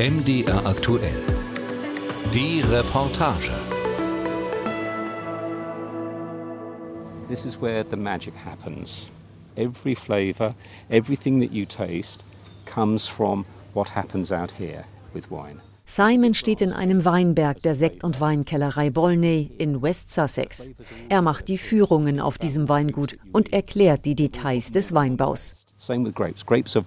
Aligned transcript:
MDR 0.00 0.64
aktuell. 0.64 1.20
Die 2.32 2.62
Reportage. 2.62 3.50
This 7.28 7.44
is 7.44 7.60
where 7.60 7.84
the 7.84 7.98
magic 7.98 8.32
happens. 8.34 9.10
Every 9.58 9.94
flavor, 9.94 10.54
everything 10.88 11.38
that 11.40 11.52
you 11.52 11.66
taste 11.66 12.24
comes 12.64 13.06
from 13.06 13.44
what 13.74 13.90
happens 13.90 14.32
out 14.32 14.50
here 14.50 14.86
with 15.12 15.30
wine. 15.30 15.60
Simon 15.84 16.32
steht 16.32 16.62
in 16.62 16.72
einem 16.72 17.04
Weinberg 17.04 17.60
der 17.62 17.74
Sekt- 17.74 18.02
und 18.02 18.22
Weinkellerei 18.22 18.88
Bolney 18.88 19.50
in 19.58 19.82
West 19.82 20.14
Sussex. 20.14 20.70
Er 21.10 21.20
macht 21.20 21.48
die 21.48 21.58
Führungen 21.58 22.20
auf 22.20 22.38
diesem 22.38 22.70
Weingut 22.70 23.18
und 23.32 23.52
erklärt 23.52 24.06
die 24.06 24.14
Details 24.14 24.72
des 24.72 24.94
Weinbaus. 24.94 25.54
Same 25.78 26.06
with 26.06 26.14
grapes. 26.14 26.44
Grapes 26.44 26.74
are 26.74 26.86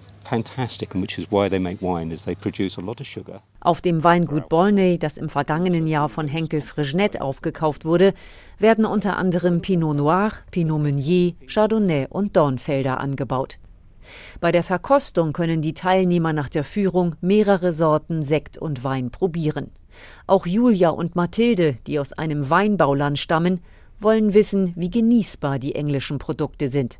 Auf 3.60 3.80
dem 3.80 4.04
Weingut 4.04 4.48
Bolney, 4.48 4.98
das 4.98 5.16
im 5.18 5.28
vergangenen 5.28 5.86
Jahr 5.86 6.08
von 6.08 6.28
Henkel 6.28 6.60
Frigenet 6.60 7.20
aufgekauft 7.20 7.84
wurde, 7.84 8.14
werden 8.58 8.84
unter 8.84 9.16
anderem 9.16 9.60
Pinot 9.60 9.96
Noir, 9.96 10.32
Pinot 10.50 10.82
Meunier, 10.82 11.34
Chardonnay 11.46 12.06
und 12.08 12.36
Dornfelder 12.36 13.00
angebaut. 13.00 13.58
Bei 14.40 14.52
der 14.52 14.62
Verkostung 14.62 15.32
können 15.32 15.62
die 15.62 15.74
Teilnehmer 15.74 16.32
nach 16.32 16.48
der 16.48 16.64
Führung 16.64 17.16
mehrere 17.20 17.72
Sorten 17.72 18.22
Sekt 18.22 18.58
und 18.58 18.84
Wein 18.84 19.10
probieren. 19.10 19.70
Auch 20.26 20.46
Julia 20.46 20.90
und 20.90 21.16
Mathilde, 21.16 21.78
die 21.86 21.98
aus 21.98 22.12
einem 22.12 22.50
Weinbauland 22.50 23.18
stammen, 23.18 23.60
wollen 24.00 24.34
wissen, 24.34 24.72
wie 24.76 24.90
genießbar 24.90 25.58
die 25.58 25.74
englischen 25.74 26.18
Produkte 26.18 26.68
sind. 26.68 26.98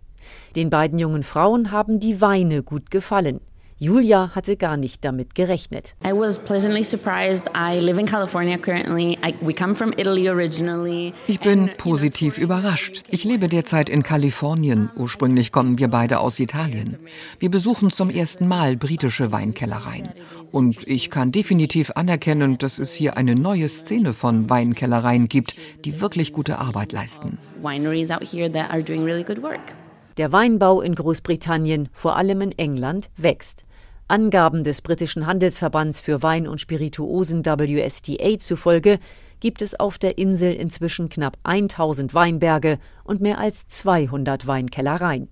Den 0.56 0.70
beiden 0.70 0.98
jungen 0.98 1.22
Frauen 1.22 1.70
haben 1.70 2.00
die 2.00 2.20
Weine 2.20 2.62
gut 2.62 2.90
gefallen. 2.90 3.40
Julia 3.84 4.30
hatte 4.34 4.56
gar 4.56 4.76
nicht 4.76 5.04
damit 5.04 5.34
gerechnet. 5.34 5.96
I 6.02 6.12
was 6.12 6.38
pleasantly 6.38 6.84
surprised. 6.84 7.50
I 7.56 7.80
live 7.80 7.98
in 7.98 8.06
California 8.06 8.56
currently. 8.56 9.18
I, 9.22 9.34
we 9.40 9.52
come 9.52 9.74
from 9.74 9.92
Italy 9.96 10.28
originally. 10.28 11.12
Ich 11.26 11.40
bin 11.40 11.68
positiv 11.76 12.38
überrascht. 12.38 13.02
Ich 13.10 13.24
lebe 13.24 13.48
derzeit 13.48 13.88
in 13.88 14.04
Kalifornien. 14.04 14.90
Ursprünglich 14.96 15.50
kommen 15.50 15.76
wir 15.78 15.88
beide 15.88 16.20
aus 16.20 16.38
Italien. 16.38 16.96
Wir 17.40 17.50
besuchen 17.50 17.90
zum 17.90 18.10
ersten 18.10 18.46
Mal 18.46 18.76
britische 18.76 19.32
Weinkellereien. 19.32 20.10
Und 20.52 20.86
ich 20.86 21.10
kann 21.10 21.32
definitiv 21.32 21.90
anerkennen, 21.96 22.58
dass 22.58 22.78
es 22.78 22.92
hier 22.92 23.16
eine 23.16 23.34
neue 23.34 23.68
Szene 23.68 24.14
von 24.14 24.48
Weinkellereien 24.48 25.28
gibt, 25.28 25.56
die 25.84 26.00
wirklich 26.00 26.32
gute 26.32 26.60
Arbeit 26.60 26.92
leisten. 26.92 27.38
Wineries 27.60 28.12
out 28.12 28.22
here 28.22 28.50
that 28.50 28.70
are 28.70 28.82
doing 28.82 29.04
really 29.04 29.24
good 29.24 29.42
work. 29.42 29.74
Der 30.16 30.30
Weinbau 30.30 30.80
in 30.80 30.94
Großbritannien, 30.94 31.88
vor 31.92 32.16
allem 32.16 32.40
in 32.40 32.52
England, 32.52 33.10
wächst. 33.16 33.64
Angaben 34.06 34.62
des 34.62 34.82
britischen 34.82 35.26
Handelsverbands 35.26 35.98
für 35.98 36.22
Wein 36.22 36.46
und 36.46 36.60
Spirituosen 36.60 37.44
WSTA 37.44 38.38
zufolge 38.38 38.98
gibt 39.40 39.60
es 39.60 39.78
auf 39.78 39.98
der 39.98 40.18
Insel 40.18 40.52
inzwischen 40.52 41.08
knapp 41.08 41.36
1000 41.42 42.14
Weinberge 42.14 42.78
und 43.02 43.20
mehr 43.20 43.38
als 43.38 43.66
200 43.66 44.46
Weinkellereien. 44.46 45.28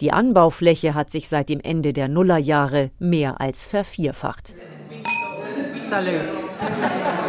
Die 0.00 0.12
Anbaufläche 0.12 0.94
hat 0.94 1.10
sich 1.10 1.28
seit 1.28 1.48
dem 1.48 1.60
Ende 1.60 1.92
der 1.92 2.08
Nullerjahre 2.08 2.90
mehr 2.98 3.40
als 3.40 3.66
vervierfacht. 3.66 4.54
Salut. 5.88 6.45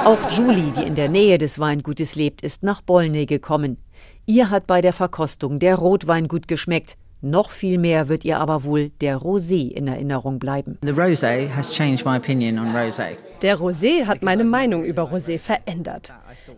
Auch 0.03 0.29
Julie, 0.31 0.71
die 0.71 0.83
in 0.83 0.95
der 0.95 1.09
Nähe 1.09 1.37
des 1.37 1.59
Weingutes 1.59 2.15
lebt, 2.15 2.41
ist 2.41 2.63
nach 2.63 2.81
Bolney 2.81 3.25
gekommen. 3.25 3.77
Ihr 4.25 4.49
hat 4.49 4.67
bei 4.67 4.81
der 4.81 4.93
Verkostung 4.93 5.59
der 5.59 5.75
Rotwein 5.75 6.27
gut 6.27 6.47
geschmeckt. 6.47 6.95
Noch 7.21 7.49
viel 7.51 7.77
mehr 7.77 8.09
wird 8.09 8.25
ihr 8.25 8.37
aber 8.37 8.63
wohl 8.63 8.89
der 9.01 9.17
Rosé 9.17 9.71
in 9.71 9.87
Erinnerung 9.87 10.37
bleiben. 10.37 10.77
The 10.83 10.91
rosé 10.91 11.49
has 11.49 11.71
changed 11.71 12.05
my 12.05 12.17
opinion 12.17 12.59
on 12.59 12.75
rosé. 12.75 13.17
Der 13.41 13.57
Rosé 13.57 14.05
hat 14.05 14.21
meine 14.21 14.43
Meinung 14.43 14.83
über 14.83 15.03
Rosé 15.03 15.39
verändert. 15.39 16.13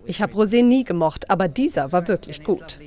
Ich 0.05 0.21
habe 0.21 0.33
Rosé 0.33 0.63
nie 0.63 0.83
gemocht, 0.83 1.29
aber 1.29 1.47
dieser 1.47 1.91
war 1.91 2.07
wirklich 2.07 2.43
gut. 2.43 2.77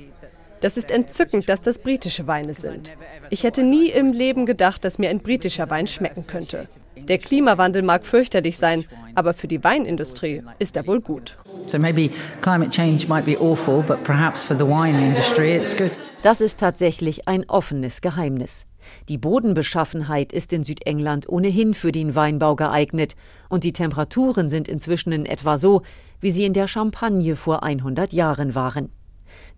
Das 0.63 0.77
ist 0.77 0.91
entzückend, 0.91 1.49
dass 1.49 1.61
das 1.61 1.79
britische 1.79 2.25
Weine 2.25 2.53
sind. 2.53 2.93
Ich 3.29 3.43
hätte 3.43 3.63
nie 3.63 3.89
im 3.89 4.13
Leben 4.13 4.45
gedacht, 4.45 4.85
dass 4.85 4.97
mir 4.97 5.09
ein 5.09 5.19
britischer 5.19 5.69
Wein 5.69 5.87
schmecken 5.87 6.25
könnte. 6.25 6.69
Der 6.95 7.17
Klimawandel 7.17 7.81
mag 7.81 8.05
fürchterlich 8.05 8.57
sein, 8.57 8.85
aber 9.13 9.33
für 9.33 9.49
die 9.49 9.61
Weinindustrie 9.61 10.41
ist 10.59 10.77
er 10.77 10.87
wohl 10.87 11.01
gut. 11.01 11.37
So 11.65 11.77
maybe 11.77 12.09
climate 12.39 12.69
change 12.69 13.09
might 13.09 13.25
be 13.25 13.37
awful, 13.37 13.83
but 13.83 14.01
perhaps 14.05 14.45
for 14.45 14.55
the 14.55 14.63
wine 14.63 15.05
industry 15.05 15.53
it's 15.53 15.75
good. 15.75 15.91
Das 16.21 16.39
ist 16.39 16.61
tatsächlich 16.61 17.27
ein 17.27 17.43
offenes 17.49 17.99
Geheimnis. 17.99 18.65
Die 19.09 19.17
Bodenbeschaffenheit 19.17 20.31
ist 20.31 20.53
in 20.53 20.63
Südengland 20.63 21.27
ohnehin 21.27 21.73
für 21.73 21.91
den 21.91 22.15
Weinbau 22.15 22.55
geeignet 22.55 23.17
und 23.49 23.65
die 23.65 23.73
Temperaturen 23.73 24.47
sind 24.47 24.69
inzwischen 24.69 25.11
in 25.11 25.25
etwa 25.25 25.57
so, 25.57 25.81
wie 26.21 26.31
sie 26.31 26.45
in 26.45 26.53
der 26.53 26.69
Champagne 26.69 27.35
vor 27.35 27.63
100 27.63 28.13
Jahren 28.13 28.55
waren. 28.55 28.93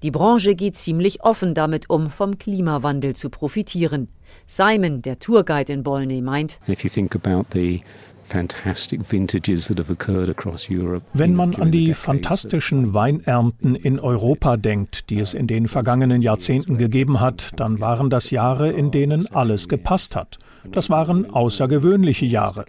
Die 0.04 0.12
Branche 0.12 0.56
geht 0.56 0.76
ziemlich 0.76 1.24
offen 1.24 1.54
damit 1.54 1.90
um, 1.90 2.10
vom 2.10 2.38
Klimawandel 2.38 3.16
zu 3.16 3.30
profitieren. 3.30 4.10
Simon, 4.46 5.02
der 5.02 5.20
Tourguide 5.20 5.74
in 5.74 5.84
Bolney, 5.84 6.22
meint, 6.22 6.60
If 6.68 6.84
you 6.84 6.90
think 6.90 7.16
about 7.16 7.46
the 7.54 7.82
fantastic 8.26 9.02
vintages 9.02 9.68
that 9.68 9.78
have 9.78 9.92
occurred 9.92 10.30
across 10.30 10.70
Europe. 10.70 11.04
Wenn 11.14 11.36
man 11.36 11.56
an 11.56 11.72
the 11.72 11.86
die 11.86 11.94
fantastischen 11.94 12.94
Weinernten 12.94 13.76
in 13.76 14.00
Europa 14.00 14.58
denkt, 14.58 15.10
die 15.10 15.20
es 15.20 15.34
in 15.34 15.48
den 15.48 15.68
vergangenen 15.68 16.22
Jahrzehnten 16.22 16.78
gegeben 16.78 17.20
hat, 17.20 17.52
dann 17.58 17.80
waren 17.80 18.10
das 18.10 18.32
Jahre, 18.32 18.72
in 18.72 18.92
denen 18.92 19.28
alles 19.34 19.70
gepasst 19.70 20.16
hat. 20.16 20.40
Das 20.72 20.90
waren 20.90 21.30
außergewöhnliche 21.30 22.26
Jahre. 22.26 22.66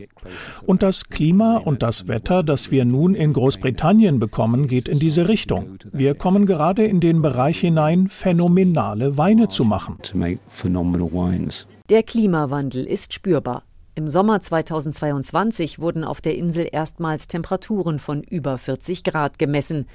Und 0.65 0.83
das 0.83 1.09
Klima 1.09 1.57
und 1.59 1.83
das 1.83 2.09
Wetter, 2.09 2.43
das 2.43 2.71
wir 2.71 2.85
nun 2.85 3.15
in 3.15 3.33
Großbritannien 3.33 4.19
bekommen, 4.19 4.69
geht 4.69 4.89
in 4.89 4.99
diese 4.99 5.29
Richtung. 5.29 5.79
Wir 5.93 6.15
kommen 6.15 6.47
gerade 6.47 6.85
in 6.85 7.01
den 7.01 7.23
Bereich 7.23 7.61
hinein, 7.61 8.09
phänomenale 8.09 9.17
Weine 9.19 9.49
zu 9.49 9.65
machen. 9.65 9.99
to 10.03 10.17
make 10.17 10.39
phenomenal 10.49 11.11
wines. 11.13 11.67
der 11.91 12.03
Klimawandel 12.03 12.85
ist 12.85 13.13
spürbar. 13.15 13.63
Im 13.95 14.09
Sommer 14.09 14.41
2022 14.41 15.79
wurden 15.79 16.05
auf 16.05 16.21
der 16.21 16.37
Insel 16.37 16.69
erstmals 16.71 17.29
Temperaturen 17.29 17.99
von 17.99 18.23
über 18.23 18.59
40 18.59 19.05
Grad 19.05 19.39
gemessen. 19.39 19.87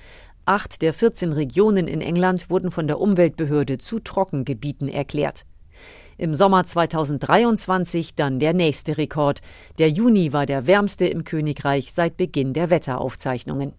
Acht 0.46 0.82
der 0.82 0.94
14 0.94 1.34
Regionen 1.34 1.88
in 1.88 2.02
England 2.02 2.50
wurden 2.50 2.72
von 2.72 2.88
der 2.88 3.00
Umweltbehörde 3.00 3.78
zu 3.78 4.00
Trockengebieten 4.00 4.90
erklärt. 4.90 5.46
Im 6.22 6.36
Sommer 6.36 6.64
2023 6.64 8.14
dann 8.14 8.38
der 8.38 8.54
nächste 8.54 9.00
Rekord. 9.00 9.40
Der 9.80 9.90
Juni 9.90 10.34
war 10.34 10.46
der 10.46 10.68
wärmste 10.68 11.08
im 11.08 11.24
Königreich 11.24 11.94
seit 11.94 12.16
Beginn 12.16 12.54
der 12.54 12.70
Wetteraufzeichnungen. 12.70 13.74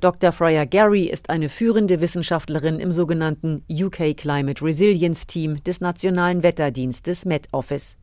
Dr. 0.00 0.32
Freya 0.32 0.64
Gary 0.64 1.04
ist 1.04 1.30
eine 1.30 1.48
führende 1.48 2.00
Wissenschaftlerin 2.00 2.80
im 2.80 2.90
sogenannten 2.90 3.62
UK 3.70 4.16
Climate 4.16 4.64
Resilience 4.64 5.28
Team 5.28 5.62
des 5.62 5.80
Nationalen 5.80 6.42
Wetterdienstes 6.42 7.24
Met 7.24 7.46
Office. 7.52 7.98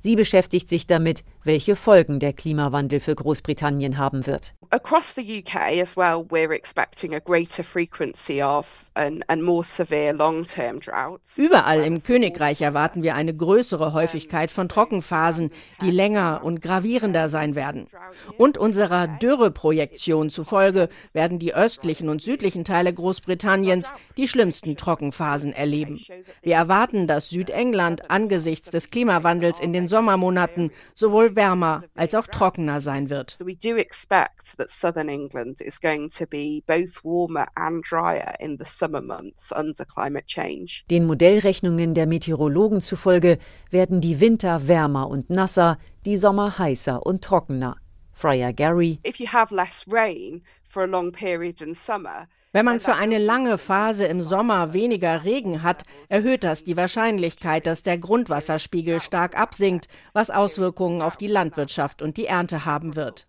Sie 0.00 0.16
beschäftigt 0.16 0.68
sich 0.68 0.88
damit, 0.88 1.22
welche 1.44 1.76
Folgen 1.76 2.20
der 2.20 2.32
Klimawandel 2.32 3.00
für 3.00 3.14
Großbritannien 3.14 3.98
haben 3.98 4.26
wird. 4.26 4.54
across 4.70 5.14
the 5.14 5.22
UK 5.22 5.80
as 5.80 5.96
well, 5.96 6.24
we're 6.28 6.52
expecting 6.52 7.14
a 7.14 7.20
greater 7.20 7.64
frequency 7.64 8.42
of 8.42 8.86
and, 8.94 9.24
and 9.28 9.42
more 9.42 9.64
severe 9.64 10.12
long-term 10.12 10.80
droughts. 10.80 11.36
Überall 11.36 11.80
im 11.80 12.02
Königreich 12.02 12.60
erwarten 12.60 13.02
wir 13.02 13.14
eine 13.14 13.34
größere 13.34 13.92
Häufigkeit 13.92 14.50
von 14.50 14.68
Trockenphasen, 14.68 15.50
die 15.82 15.90
länger 15.90 16.40
und 16.42 16.60
gravierender 16.60 17.28
sein 17.28 17.54
werden. 17.54 17.86
Und 18.36 18.58
unserer 18.58 19.06
Dürreprojektion 19.06 20.30
zufolge 20.30 20.88
werden 21.12 21.38
die 21.38 21.54
östlichen 21.54 22.08
und 22.08 22.20
südlichen 22.20 22.64
Teile 22.64 22.92
Großbritanniens 22.92 23.92
die 24.16 24.28
schlimmsten 24.28 24.76
Trockenphasen 24.76 25.52
erleben. 25.52 26.00
Wir 26.42 26.56
erwarten, 26.56 27.06
dass 27.06 27.30
Südengland 27.30 28.10
angesichts 28.10 28.70
des 28.70 28.90
Klimawandels 28.90 29.60
in 29.60 29.72
den 29.72 29.88
Sommermonaten 29.88 30.70
sowohl 30.94 31.27
wärmer 31.36 31.82
als 31.94 32.14
auch 32.14 32.26
trockener 32.26 32.80
sein 32.80 33.10
wird. 33.10 33.36
So 33.38 33.46
we 33.46 33.54
do 33.54 33.76
expect 33.76 34.56
that 34.56 34.70
southern 34.70 35.08
England 35.08 35.60
is 35.60 35.80
going 35.80 36.10
to 36.10 36.26
be 36.26 36.62
both 36.66 37.04
warmer 37.04 37.46
and 37.54 37.84
drier 37.88 38.34
in 38.38 38.56
the 38.58 38.64
summer 38.64 39.00
months 39.00 39.52
under 39.52 39.84
climate 39.84 40.26
change. 40.26 40.84
Den 40.90 41.06
Modellrechnungen 41.06 41.94
der 41.94 42.06
Meteorologen 42.06 42.80
zufolge 42.80 43.38
werden 43.70 44.00
die 44.00 44.20
Winter 44.20 44.68
wärmer 44.68 45.08
und 45.08 45.30
nasser, 45.30 45.78
die 46.04 46.16
Sommer 46.16 46.58
heißer 46.58 47.04
und 47.04 47.22
trockener. 47.22 47.76
Freya 48.12 48.50
Gary 48.50 48.98
Wenn 52.50 52.64
man 52.64 52.80
für 52.80 52.94
eine 52.94 53.18
lange 53.18 53.58
Phase 53.58 54.06
im 54.06 54.22
Sommer 54.22 54.72
weniger 54.72 55.24
Regen 55.24 55.62
hat, 55.62 55.82
erhöht 56.08 56.44
das 56.44 56.64
die 56.64 56.78
Wahrscheinlichkeit, 56.78 57.66
dass 57.66 57.82
der 57.82 57.98
Grundwasserspiegel 57.98 59.02
stark 59.02 59.38
absinkt, 59.38 59.86
was 60.14 60.30
Auswirkungen 60.30 61.02
auf 61.02 61.18
die 61.18 61.26
Landwirtschaft 61.26 62.00
und 62.00 62.16
die 62.16 62.24
Ernte 62.24 62.64
haben 62.64 62.96
wird. 62.96 63.26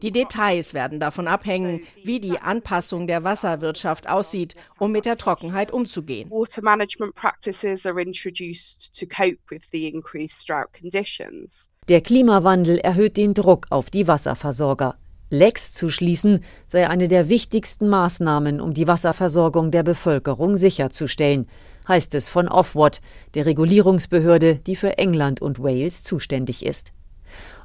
Die 0.00 0.10
Details 0.10 0.72
werden 0.72 1.00
davon 1.00 1.28
abhängen, 1.28 1.82
wie 2.02 2.18
die 2.18 2.38
Anpassung 2.38 3.06
der 3.06 3.24
Wasserwirtschaft 3.24 4.08
aussieht, 4.08 4.56
um 4.78 4.90
mit 4.90 5.04
der 5.04 5.18
Trockenheit 5.18 5.70
umzugehen. 5.70 6.30
Water 6.30 6.62
management 6.62 7.14
practices 7.14 7.84
are 7.84 8.00
introduced 8.00 8.98
to 8.98 9.04
cope 9.04 9.38
with 9.50 9.64
the 9.70 9.86
increased 9.86 10.48
drought 10.48 10.72
conditions. 10.72 11.68
Der 11.88 12.00
Klimawandel 12.00 12.78
erhöht 12.78 13.18
den 13.18 13.34
Druck 13.34 13.66
auf 13.68 13.90
die 13.90 14.08
Wasserversorger. 14.08 14.96
Lecks 15.32 15.72
zu 15.72 15.88
schließen 15.88 16.40
sei 16.66 16.90
eine 16.90 17.08
der 17.08 17.30
wichtigsten 17.30 17.88
Maßnahmen, 17.88 18.60
um 18.60 18.74
die 18.74 18.86
Wasserversorgung 18.86 19.70
der 19.70 19.82
Bevölkerung 19.82 20.58
sicherzustellen, 20.58 21.48
heißt 21.88 22.14
es 22.14 22.28
von 22.28 22.48
Ofwat, 22.48 23.00
der 23.32 23.46
Regulierungsbehörde, 23.46 24.56
die 24.56 24.76
für 24.76 24.98
England 24.98 25.40
und 25.40 25.58
Wales 25.58 26.02
zuständig 26.02 26.66
ist. 26.66 26.92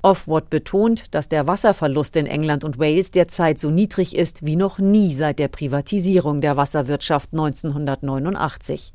Ofwat 0.02 0.50
betont, 0.50 1.14
dass 1.14 1.28
der 1.28 1.46
Wasserverlust 1.46 2.16
in 2.16 2.26
England 2.26 2.64
und 2.64 2.80
Wales 2.80 3.12
derzeit 3.12 3.60
so 3.60 3.70
niedrig 3.70 4.16
ist 4.16 4.46
wie 4.46 4.56
noch 4.56 4.80
nie 4.80 5.12
seit 5.12 5.38
der 5.38 5.50
Privatisierung 5.50 6.40
der 6.40 6.56
Wasserwirtschaft 6.56 7.34
1989. 7.34 8.94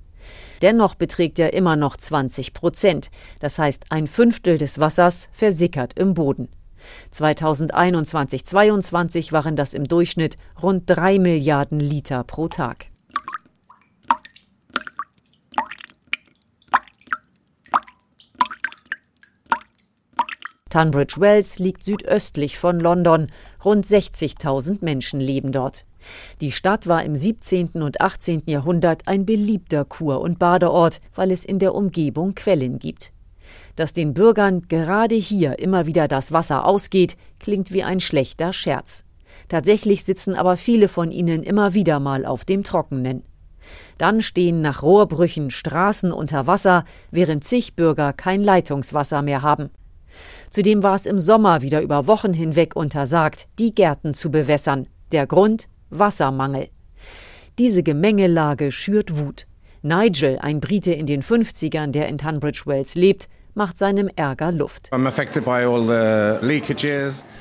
Dennoch 0.62 0.94
beträgt 0.94 1.38
er 1.38 1.52
immer 1.52 1.76
noch 1.76 1.98
20 1.98 2.54
Prozent, 2.54 3.10
das 3.38 3.58
heißt 3.58 3.84
ein 3.90 4.06
Fünftel 4.06 4.56
des 4.56 4.80
Wassers 4.80 5.28
versickert 5.34 5.98
im 5.98 6.14
Boden. 6.14 6.48
2021-22 7.12 9.32
waren 9.32 9.56
das 9.56 9.74
im 9.74 9.88
Durchschnitt 9.88 10.36
rund 10.62 10.84
drei 10.86 11.18
Milliarden 11.18 11.80
Liter 11.80 12.24
pro 12.24 12.48
Tag. 12.48 12.86
Tunbridge 20.72 21.16
Wells 21.18 21.58
liegt 21.58 21.82
südöstlich 21.82 22.58
von 22.58 22.80
London. 22.80 23.26
Rund 23.62 23.84
60.000 23.84 24.78
Menschen 24.80 25.20
leben 25.20 25.52
dort. 25.52 25.84
Die 26.40 26.50
Stadt 26.50 26.86
war 26.86 27.04
im 27.04 27.14
17. 27.14 27.72
und 27.74 28.00
18. 28.00 28.44
Jahrhundert 28.46 29.06
ein 29.06 29.26
beliebter 29.26 29.84
Kur- 29.84 30.22
und 30.22 30.38
Badeort, 30.38 31.02
weil 31.14 31.30
es 31.30 31.44
in 31.44 31.58
der 31.58 31.74
Umgebung 31.74 32.34
Quellen 32.34 32.78
gibt. 32.78 33.12
Dass 33.76 33.92
den 33.92 34.14
Bürgern 34.14 34.62
gerade 34.68 35.14
hier 35.14 35.58
immer 35.58 35.86
wieder 35.86 36.08
das 36.08 36.32
Wasser 36.32 36.64
ausgeht, 36.64 37.16
klingt 37.38 37.72
wie 37.72 37.82
ein 37.82 38.00
schlechter 38.00 38.52
Scherz. 38.52 39.04
Tatsächlich 39.48 40.04
sitzen 40.04 40.34
aber 40.34 40.56
viele 40.56 40.88
von 40.88 41.10
ihnen 41.10 41.42
immer 41.42 41.74
wieder 41.74 42.00
mal 42.00 42.26
auf 42.26 42.44
dem 42.44 42.64
Trockenen. 42.64 43.22
Dann 43.98 44.20
stehen 44.20 44.60
nach 44.60 44.82
Rohrbrüchen 44.82 45.50
Straßen 45.50 46.12
unter 46.12 46.46
Wasser, 46.46 46.84
während 47.10 47.44
zig 47.44 47.74
Bürger 47.76 48.12
kein 48.12 48.42
Leitungswasser 48.42 49.22
mehr 49.22 49.42
haben. 49.42 49.70
Zudem 50.50 50.82
war 50.82 50.94
es 50.94 51.06
im 51.06 51.18
Sommer 51.18 51.62
wieder 51.62 51.80
über 51.80 52.06
Wochen 52.06 52.34
hinweg 52.34 52.76
untersagt, 52.76 53.46
die 53.58 53.74
Gärten 53.74 54.14
zu 54.14 54.30
bewässern. 54.30 54.88
Der 55.12 55.26
Grund 55.26 55.68
Wassermangel. 55.90 56.68
Diese 57.58 57.82
Gemengelage 57.82 58.72
schürt 58.72 59.18
Wut. 59.18 59.46
Nigel, 59.82 60.38
ein 60.38 60.60
Brite 60.60 60.92
in 60.92 61.06
den 61.06 61.22
50ern, 61.22 61.90
der 61.90 62.08
in 62.08 62.18
Tunbridge 62.18 62.62
Wells 62.66 62.94
lebt, 62.94 63.28
macht 63.54 63.76
seinem 63.76 64.08
Ärger 64.14 64.52
Luft. 64.52 64.88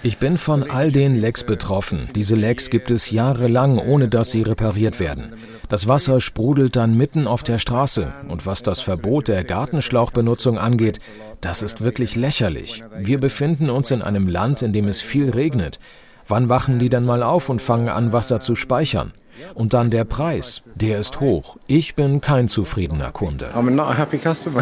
Ich 0.03 0.17
bin 0.17 0.37
von 0.37 0.69
all 0.69 0.91
den 0.91 1.15
Lecks 1.15 1.43
betroffen. 1.43 2.09
Diese 2.15 2.35
Lecks 2.35 2.69
gibt 2.69 2.91
es 2.91 3.11
jahrelang, 3.11 3.77
ohne 3.77 4.09
dass 4.09 4.31
sie 4.31 4.41
repariert 4.41 4.99
werden. 4.99 5.33
Das 5.69 5.87
Wasser 5.87 6.19
sprudelt 6.19 6.75
dann 6.75 6.97
mitten 6.97 7.27
auf 7.27 7.43
der 7.43 7.57
Straße. 7.57 8.13
Und 8.27 8.45
was 8.45 8.63
das 8.63 8.81
Verbot 8.81 9.27
der 9.29 9.43
Gartenschlauchbenutzung 9.43 10.57
angeht, 10.57 10.99
das 11.39 11.63
ist 11.63 11.81
wirklich 11.81 12.15
lächerlich. 12.15 12.83
Wir 12.97 13.19
befinden 13.19 13.69
uns 13.69 13.91
in 13.91 14.01
einem 14.01 14.27
Land, 14.27 14.61
in 14.61 14.73
dem 14.73 14.87
es 14.87 15.01
viel 15.01 15.29
regnet. 15.29 15.79
Wann 16.27 16.49
wachen 16.49 16.79
die 16.79 16.89
denn 16.89 17.05
mal 17.05 17.23
auf 17.23 17.49
und 17.49 17.61
fangen 17.61 17.89
an, 17.89 18.13
Wasser 18.13 18.39
zu 18.39 18.55
speichern? 18.55 19.13
Und 19.55 19.73
dann 19.73 19.89
der 19.89 20.03
Preis, 20.03 20.63
der 20.75 20.99
ist 20.99 21.19
hoch. 21.19 21.57
Ich 21.67 21.95
bin 21.95 22.21
kein 22.21 22.47
zufriedener 22.47 23.11
Kunde. 23.11 23.49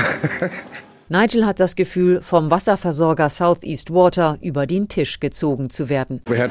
Nigel 1.12 1.44
hat 1.44 1.60
das 1.60 1.76
Gefühl, 1.76 2.22
vom 2.22 2.52
Wasserversorger 2.52 3.30
Southeast 3.30 3.92
Water 3.92 4.38
über 4.42 4.68
den 4.68 4.88
Tisch 4.88 5.20
gezogen 5.20 5.72
zu 5.72 5.90
werden. 5.90 6.22
Wir 6.26 6.44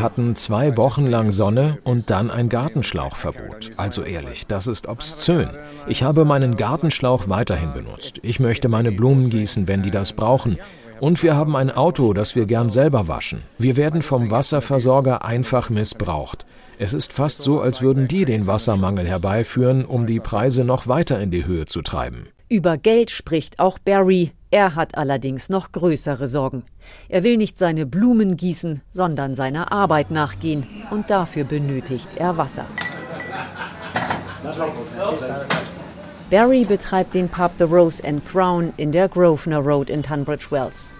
hatten 0.00 0.36
zwei 0.36 0.76
Wochen 0.76 1.06
lang 1.08 1.32
Sonne 1.32 1.78
und 1.82 2.10
dann 2.10 2.30
ein 2.30 2.48
Gartenschlauchverbot. 2.48 3.72
Also 3.76 4.04
ehrlich, 4.04 4.46
das 4.46 4.68
ist 4.68 4.86
obszön. 4.86 5.50
Ich 5.88 6.04
habe 6.04 6.24
meinen 6.24 6.56
Gartenschlauch 6.56 7.28
weiterhin 7.28 7.72
benutzt. 7.72 8.20
Ich 8.22 8.38
möchte 8.38 8.68
meine 8.68 8.92
Blumen 8.92 9.28
gießen, 9.28 9.66
wenn 9.66 9.82
die 9.82 9.90
das 9.90 10.12
brauchen. 10.12 10.56
Und 11.00 11.22
wir 11.22 11.36
haben 11.36 11.54
ein 11.54 11.70
Auto, 11.70 12.12
das 12.12 12.34
wir 12.34 12.44
gern 12.44 12.68
selber 12.68 13.06
waschen. 13.06 13.42
Wir 13.58 13.76
werden 13.76 14.02
vom 14.02 14.30
Wasserversorger 14.30 15.24
einfach 15.24 15.70
missbraucht. 15.70 16.44
Es 16.78 16.92
ist 16.92 17.12
fast 17.12 17.40
so, 17.42 17.60
als 17.60 17.82
würden 17.82 18.08
die 18.08 18.24
den 18.24 18.46
Wassermangel 18.46 19.06
herbeiführen, 19.06 19.84
um 19.84 20.06
die 20.06 20.20
Preise 20.20 20.64
noch 20.64 20.88
weiter 20.88 21.20
in 21.20 21.30
die 21.30 21.44
Höhe 21.44 21.66
zu 21.66 21.82
treiben. 21.82 22.28
Über 22.48 22.78
Geld 22.78 23.10
spricht 23.10 23.58
auch 23.60 23.78
Barry. 23.78 24.32
Er 24.50 24.74
hat 24.74 24.96
allerdings 24.96 25.50
noch 25.50 25.72
größere 25.72 26.26
Sorgen. 26.26 26.64
Er 27.08 27.22
will 27.22 27.36
nicht 27.36 27.58
seine 27.58 27.84
Blumen 27.84 28.36
gießen, 28.36 28.80
sondern 28.90 29.34
seiner 29.34 29.70
Arbeit 29.70 30.10
nachgehen. 30.10 30.66
Und 30.90 31.10
dafür 31.10 31.44
benötigt 31.44 32.08
er 32.16 32.38
Wasser. 32.38 32.64
Barry 36.30 36.64
betreibt 36.64 37.14
den 37.14 37.30
Pub 37.30 37.52
The 37.56 37.64
Rose 37.64 38.04
and 38.04 38.22
Crown 38.26 38.74
in 38.76 38.92
der 38.92 39.08
Grosvenor 39.08 39.62
Road 39.62 39.88
in 39.88 40.02
Tunbridge 40.02 40.48
Wells. 40.50 40.90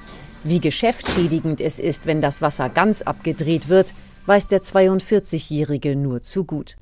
Wie 0.43 0.59
geschäftsschädigend 0.59 1.61
es 1.61 1.79
ist, 1.79 2.07
wenn 2.07 2.23
das 2.23 2.41
Wasser 2.41 2.71
ganz 2.71 3.03
abgedreht 3.03 3.69
wird, 3.69 3.93
weiß 4.25 4.47
der 4.47 4.63
42-Jährige 4.63 5.97
nur 5.97 6.23
zu 6.23 6.45
gut. 6.45 6.77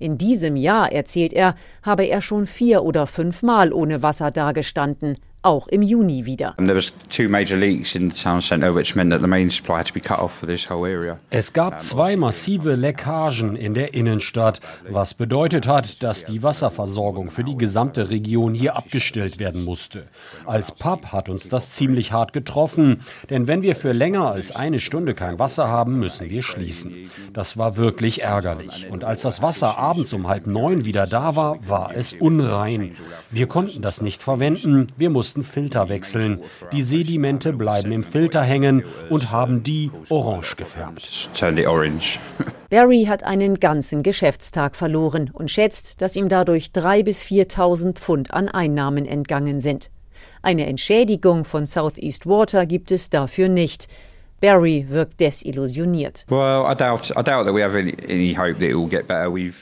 In 0.00 0.18
diesem 0.18 0.56
Jahr, 0.56 0.90
erzählt 0.90 1.32
er, 1.32 1.54
habe 1.84 2.04
er 2.04 2.20
schon 2.20 2.46
vier 2.48 2.82
oder 2.82 3.06
fünfmal 3.06 3.72
ohne 3.72 4.02
Wasser 4.02 4.32
dagestanden, 4.32 5.16
auch 5.44 5.68
im 5.68 5.82
Juni 5.82 6.26
wieder. 6.26 6.54
Es 11.30 11.52
gab 11.52 11.80
zwei 11.80 12.16
massive 12.16 12.74
Leckagen 12.74 13.56
in 13.56 13.74
der 13.74 13.94
Innenstadt, 13.94 14.60
was 14.88 15.14
bedeutet 15.14 15.68
hat, 15.68 16.02
dass 16.02 16.24
die 16.24 16.42
Wasserversorgung 16.42 17.30
für 17.30 17.44
die 17.44 17.56
gesamte 17.56 18.10
Region 18.10 18.54
hier 18.54 18.76
abgestellt 18.76 19.38
werden 19.38 19.64
musste. 19.64 20.04
Als 20.46 20.72
Pub 20.72 21.12
hat 21.12 21.28
uns 21.28 21.48
das 21.48 21.72
ziemlich 21.72 22.12
hart 22.12 22.32
getroffen, 22.32 23.00
denn 23.30 23.46
wenn 23.46 23.62
wir 23.62 23.76
für 23.76 23.92
länger 23.92 24.30
als 24.30 24.54
eine 24.54 24.80
Stunde 24.80 25.14
kein 25.14 25.38
Wasser 25.38 25.68
haben, 25.68 25.98
müssen 25.98 26.30
wir 26.30 26.42
schließen. 26.42 27.10
Das 27.32 27.56
war 27.58 27.76
wirklich 27.76 28.22
ärgerlich. 28.22 28.88
Und 28.90 29.04
als 29.04 29.22
das 29.22 29.42
Wasser 29.42 29.78
abends 29.78 30.12
um 30.12 30.28
halb 30.28 30.46
neun 30.46 30.84
wieder 30.84 31.06
da 31.06 31.36
war, 31.36 31.58
war 31.66 31.90
es 31.94 32.12
unrein. 32.12 32.92
Wir 33.30 33.46
konnten 33.46 33.82
das 33.82 34.00
nicht 34.00 34.22
verwenden, 34.22 34.88
wir 34.96 35.10
mussten 35.10 35.33
mussten 35.34 35.42
Filter 35.42 35.88
wechseln. 35.88 36.42
Die 36.72 36.82
Sedimente 36.82 37.52
bleiben 37.52 37.90
im 37.90 38.04
Filter 38.04 38.42
hängen 38.42 38.84
und 39.10 39.30
haben 39.32 39.62
die 39.62 39.90
orange 40.08 40.54
gefärbt. 40.56 41.30
Barry 42.70 43.04
hat 43.08 43.24
einen 43.24 43.58
ganzen 43.58 44.02
Geschäftstag 44.02 44.76
verloren 44.76 45.30
und 45.32 45.50
schätzt, 45.50 46.00
dass 46.02 46.16
ihm 46.16 46.28
dadurch 46.28 46.66
3.000 46.66 47.04
bis 47.04 47.22
4.000 47.24 47.94
Pfund 47.94 48.30
an 48.32 48.48
Einnahmen 48.48 49.06
entgangen 49.06 49.60
sind. 49.60 49.90
Eine 50.42 50.66
Entschädigung 50.66 51.44
von 51.44 51.66
Southeast 51.66 52.26
Water 52.26 52.66
gibt 52.66 52.92
es 52.92 53.10
dafür 53.10 53.48
nicht. 53.48 53.88
Barry 54.44 54.84
wirkt 54.90 55.20
desillusioniert. 55.20 56.26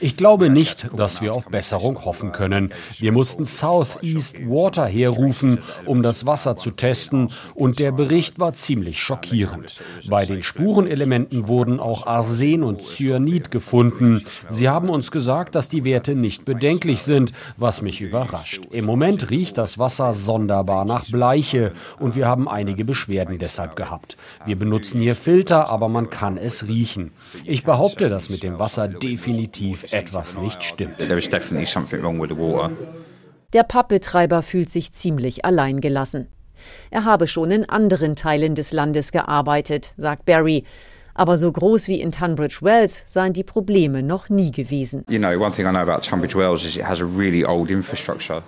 Ich 0.01 0.17
glaube 0.17 0.49
nicht, 0.49 0.89
dass 0.93 1.21
wir 1.21 1.33
auf 1.33 1.45
Besserung 1.45 2.03
hoffen 2.03 2.33
können. 2.33 2.73
Wir 2.97 3.13
mussten 3.13 3.45
Southeast 3.45 4.45
Water 4.45 4.85
herrufen, 4.85 5.59
um 5.85 6.03
das 6.03 6.25
Wasser 6.25 6.57
zu 6.57 6.71
testen, 6.71 7.31
und 7.55 7.79
der 7.79 7.93
Bericht 7.93 8.39
war 8.39 8.51
ziemlich 8.51 8.99
schockierend. 8.99 9.75
Bei 10.09 10.25
den 10.25 10.43
Spurenelementen 10.43 11.47
wurden 11.47 11.79
auch 11.79 12.05
Arsen 12.05 12.61
und 12.61 12.83
Cyanid 12.83 13.51
gefunden. 13.51 14.25
Sie 14.49 14.67
haben 14.67 14.89
uns 14.89 15.11
gesagt, 15.11 15.55
dass 15.55 15.69
die 15.69 15.85
Werte 15.85 16.13
nicht 16.13 16.43
bedenklich 16.43 17.03
sind, 17.03 17.31
was 17.55 17.81
mich 17.81 18.01
überrascht. 18.01 18.67
Im 18.69 18.83
Moment 18.83 19.29
riecht 19.29 19.57
das 19.57 19.79
Wasser 19.79 20.11
sonderbar 20.11 20.83
nach 20.83 21.05
Bleiche 21.05 21.71
und 22.01 22.17
wir 22.17 22.27
haben 22.27 22.49
einige 22.49 22.83
Beschwerden 22.83 23.37
deshalb 23.37 23.77
gehabt. 23.77 24.17
Wir 24.45 24.57
benutzen 24.73 25.01
hier 25.01 25.15
Filter, 25.15 25.69
aber 25.69 25.87
man 25.87 26.09
kann 26.09 26.35
es 26.35 26.67
riechen. 26.67 27.11
Ich 27.45 27.63
behaupte, 27.63 28.09
dass 28.09 28.31
mit 28.31 28.41
dem 28.41 28.57
Wasser 28.57 28.87
definitiv 28.87 29.93
etwas 29.93 30.39
nicht 30.39 30.63
stimmt. 30.63 30.95
Der 33.53 33.63
Pappbetreiber 33.63 34.41
fühlt 34.41 34.69
sich 34.69 34.91
ziemlich 34.91 35.45
alleingelassen. 35.45 36.27
Er 36.89 37.05
habe 37.05 37.27
schon 37.27 37.51
in 37.51 37.69
anderen 37.69 38.15
Teilen 38.15 38.55
des 38.55 38.71
Landes 38.71 39.11
gearbeitet, 39.11 39.93
sagt 39.97 40.25
Barry. 40.25 40.63
Aber 41.15 41.37
so 41.37 41.51
groß 41.51 41.87
wie 41.89 42.01
in 42.01 42.11
Tunbridge 42.11 42.59
Wells 42.61 43.03
seien 43.05 43.33
die 43.33 43.43
Probleme 43.43 44.01
noch 44.01 44.29
nie 44.29 44.51
gewesen. 44.51 45.05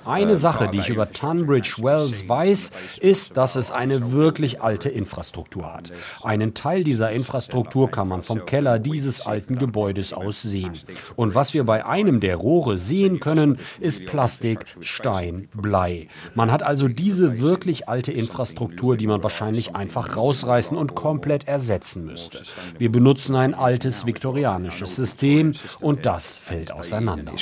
Eine 0.06 0.36
Sache, 0.36 0.70
die 0.70 0.80
ich 0.80 0.90
über 0.90 1.12
Tunbridge 1.12 1.76
Wells 1.80 2.28
weiß, 2.28 2.72
ist, 3.02 3.38
dass 3.38 3.56
es 3.56 3.72
eine 3.72 4.12
wirklich 4.12 4.62
alte 4.62 4.90
Infrastruktur 4.90 5.72
hat. 5.74 5.92
Einen 6.24 6.54
Teil 6.56 6.84
dieser 6.84 7.12
Infrastruktur 7.12 7.92
kann 7.92 8.08
man 8.08 8.24
vom 8.24 8.46
Keller 8.46 8.80
dieses 8.80 9.26
alten 9.26 9.60
Gebäudes 9.60 10.14
aus 10.14 10.42
sehen. 10.42 10.74
Und 11.16 11.36
was 11.36 11.54
wir 11.54 11.66
bei 11.66 11.86
einem 11.86 12.20
der 12.20 12.38
Rohre 12.38 12.78
sehen 12.78 13.20
können, 13.20 13.60
ist 13.80 14.06
Plastik, 14.06 14.66
Stein, 14.80 15.50
Blei. 15.54 16.08
Man 16.34 16.52
hat 16.52 16.64
also 16.64 16.88
diese 16.88 17.40
wirklich 17.40 17.88
alte 17.88 18.12
Infrastruktur, 18.12 18.98
die 18.98 19.08
man 19.08 19.22
wahrscheinlich 19.22 19.76
einfach 19.76 20.18
rausreißen 20.18 20.78
und 20.78 20.96
komplett 20.96 21.48
ersetzen 21.48 22.06
müsste. 22.06 22.42
Wir 22.78 22.92
benutzen 22.92 23.36
ein 23.36 23.54
altes 23.54 24.06
viktorianisches 24.06 24.96
System 24.96 25.54
und 25.80 26.06
das 26.06 26.38
fällt 26.38 26.72
auseinander. 26.72 27.34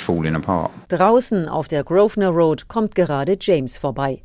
Draußen 0.88 1.48
auf 1.48 1.67
der 1.67 1.84
Grosvenor 1.84 2.34
Road 2.34 2.67
kommt 2.67 2.96
gerade 2.96 3.38
James 3.39 3.77
vorbei. 3.77 4.24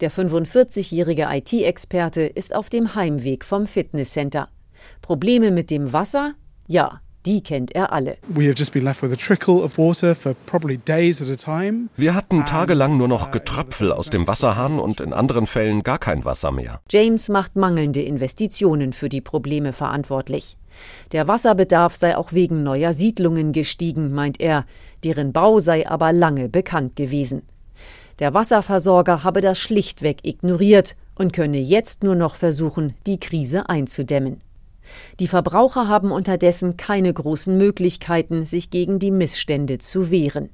Der 0.00 0.10
45-jährige 0.10 1.28
IT-Experte 1.30 2.22
ist 2.22 2.54
auf 2.54 2.70
dem 2.70 2.94
Heimweg 2.94 3.44
vom 3.44 3.66
Fitnesscenter. 3.66 4.48
Probleme 5.00 5.50
mit 5.50 5.70
dem 5.70 5.92
Wasser? 5.92 6.34
Ja, 6.66 7.00
die 7.26 7.42
kennt 7.42 7.74
er 7.74 7.92
alle. 7.92 8.16
Wir 11.96 12.14
hatten 12.14 12.46
tagelang 12.46 12.96
nur 12.96 13.08
noch 13.08 13.30
Getröpfel 13.30 13.92
aus 13.92 14.10
dem 14.10 14.26
Wasserhahn 14.26 14.78
und 14.78 15.00
in 15.00 15.12
anderen 15.12 15.46
Fällen 15.46 15.82
gar 15.82 15.98
kein 15.98 16.24
Wasser 16.24 16.52
mehr. 16.52 16.80
James 16.90 17.28
macht 17.28 17.56
mangelnde 17.56 18.02
Investitionen 18.02 18.92
für 18.92 19.08
die 19.08 19.20
Probleme 19.20 19.72
verantwortlich. 19.72 20.56
Der 21.12 21.28
Wasserbedarf 21.28 21.94
sei 21.94 22.16
auch 22.16 22.32
wegen 22.32 22.62
neuer 22.62 22.92
Siedlungen 22.92 23.52
gestiegen, 23.52 24.12
meint 24.12 24.40
er, 24.40 24.66
deren 25.04 25.32
Bau 25.32 25.60
sei 25.60 25.88
aber 25.88 26.12
lange 26.12 26.48
bekannt 26.48 26.96
gewesen. 26.96 27.42
Der 28.18 28.34
Wasserversorger 28.34 29.24
habe 29.24 29.40
das 29.40 29.58
schlichtweg 29.58 30.18
ignoriert 30.22 30.96
und 31.16 31.32
könne 31.32 31.58
jetzt 31.58 32.04
nur 32.04 32.14
noch 32.14 32.36
versuchen, 32.36 32.94
die 33.06 33.18
Krise 33.18 33.68
einzudämmen. 33.68 34.40
Die 35.20 35.28
Verbraucher 35.28 35.88
haben 35.88 36.10
unterdessen 36.10 36.76
keine 36.76 37.12
großen 37.12 37.56
Möglichkeiten, 37.56 38.44
sich 38.44 38.70
gegen 38.70 38.98
die 38.98 39.10
Missstände 39.10 39.78
zu 39.78 40.10
wehren. 40.10 40.50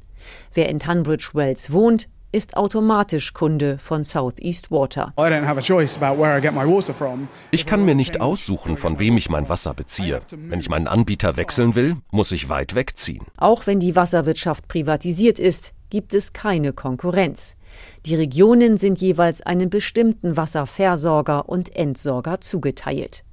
Wer 0.55 0.69
in 0.69 0.79
Tunbridge 0.79 1.31
Wells 1.35 1.73
wohnt, 1.73 2.09
ist 2.33 2.57
automatisch 2.57 3.33
Kunde 3.33 3.79
von 3.79 4.05
Southeast 4.05 4.71
Water. 4.71 5.13
Ich 7.51 7.67
kann 7.67 7.85
mir 7.85 7.95
nicht 7.95 8.21
aussuchen, 8.21 8.77
von 8.77 8.99
wem 8.99 9.17
ich 9.17 9.31
mein 9.31 9.49
Wasser 9.49 9.75
beziehe. 9.75 10.21
Wenn 10.31 10.61
ich 10.61 10.69
meinen 10.69 10.87
Anbieter 10.87 11.37
wechseln 11.37 11.75
will, 11.75 11.97
muss 12.11 12.31
ich 12.33 12.49
weit 12.49 12.75
wegziehen. 12.75 13.25
Auch 13.37 13.67
wenn 13.67 13.81
die 13.81 13.97
Wasserwirtschaft 13.97 14.69
privatisiert 14.69 15.39
ist, 15.39 15.73
gibt 15.91 16.15
es 16.15 16.33
keine 16.33 16.73
Konkurrenz. 16.73 17.57
Die 18.07 18.15
Regionen 18.15 18.77
sind 18.77 19.01
jeweils 19.01 19.43
einem 19.43 19.71
bestimmten 19.71 20.37
Wasserversorger 20.37 21.49
und 21.49 21.75
Entsorger 21.75 22.41
zugeteilt. 22.41 23.25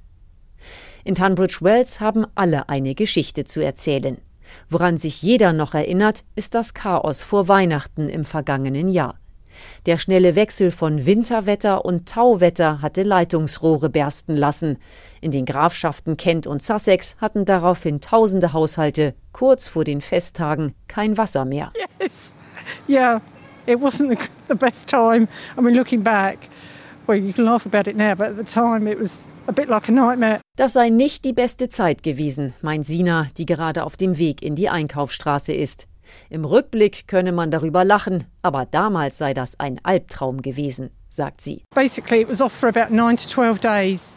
In 1.08 1.14
Tunbridge 1.14 1.60
Wells 1.62 2.00
haben 2.00 2.26
alle 2.34 2.68
eine 2.68 2.94
Geschichte 2.94 3.44
zu 3.44 3.64
erzählen. 3.64 4.18
Woran 4.68 4.98
sich 4.98 5.22
jeder 5.22 5.54
noch 5.54 5.72
erinnert, 5.72 6.22
ist 6.36 6.54
das 6.54 6.74
Chaos 6.74 7.22
vor 7.22 7.48
Weihnachten 7.48 8.10
im 8.10 8.24
vergangenen 8.24 8.88
Jahr. 8.88 9.18
Der 9.86 9.96
schnelle 9.96 10.34
Wechsel 10.34 10.70
von 10.70 11.06
Winterwetter 11.06 11.86
und 11.86 12.10
Tauwetter 12.10 12.82
hatte 12.82 13.04
Leitungsrohre 13.04 13.88
bersten 13.88 14.36
lassen. 14.36 14.76
In 15.22 15.30
den 15.30 15.46
Grafschaften 15.46 16.18
Kent 16.18 16.46
und 16.46 16.62
Sussex 16.62 17.16
hatten 17.18 17.46
daraufhin 17.46 18.02
tausende 18.02 18.52
Haushalte 18.52 19.14
kurz 19.32 19.66
vor 19.66 19.84
den 19.84 20.02
Festtagen 20.02 20.74
kein 20.88 21.16
Wasser 21.16 21.46
mehr. 21.46 21.72
Yes. 21.98 22.34
Yeah, 22.86 23.22
it 23.64 23.78
wasn't 23.78 24.18
the, 24.48 24.54
best 24.54 24.86
time. 24.90 25.26
I 25.56 25.62
mean, 25.62 25.74
looking 25.74 26.02
back, 26.02 26.50
well, 27.06 27.16
you 27.16 27.32
can 27.32 27.46
laugh 27.46 27.64
about 27.64 27.88
it 27.88 27.96
now, 27.96 28.14
but 28.14 28.26
at 28.26 28.36
the 28.36 28.44
time 28.44 28.86
it 28.86 29.00
was 29.00 29.26
das 30.58 30.72
sei 30.72 30.88
nicht 30.88 31.24
die 31.24 31.32
beste 31.32 31.68
Zeit 31.68 32.02
gewesen, 32.02 32.52
meint 32.62 32.84
Sina, 32.84 33.28
die 33.36 33.46
gerade 33.46 33.84
auf 33.84 33.96
dem 33.96 34.18
Weg 34.18 34.42
in 34.42 34.56
die 34.56 34.68
Einkaufsstraße 34.68 35.52
ist. 35.52 35.86
Im 36.30 36.44
Rückblick 36.44 37.06
könne 37.06 37.30
man 37.30 37.52
darüber 37.52 37.84
lachen, 37.84 38.24
aber 38.42 38.66
damals 38.66 39.18
sei 39.18 39.34
das 39.34 39.60
ein 39.60 39.78
Albtraum 39.84 40.42
gewesen, 40.42 40.90
sagt 41.08 41.42
sie. 41.42 41.62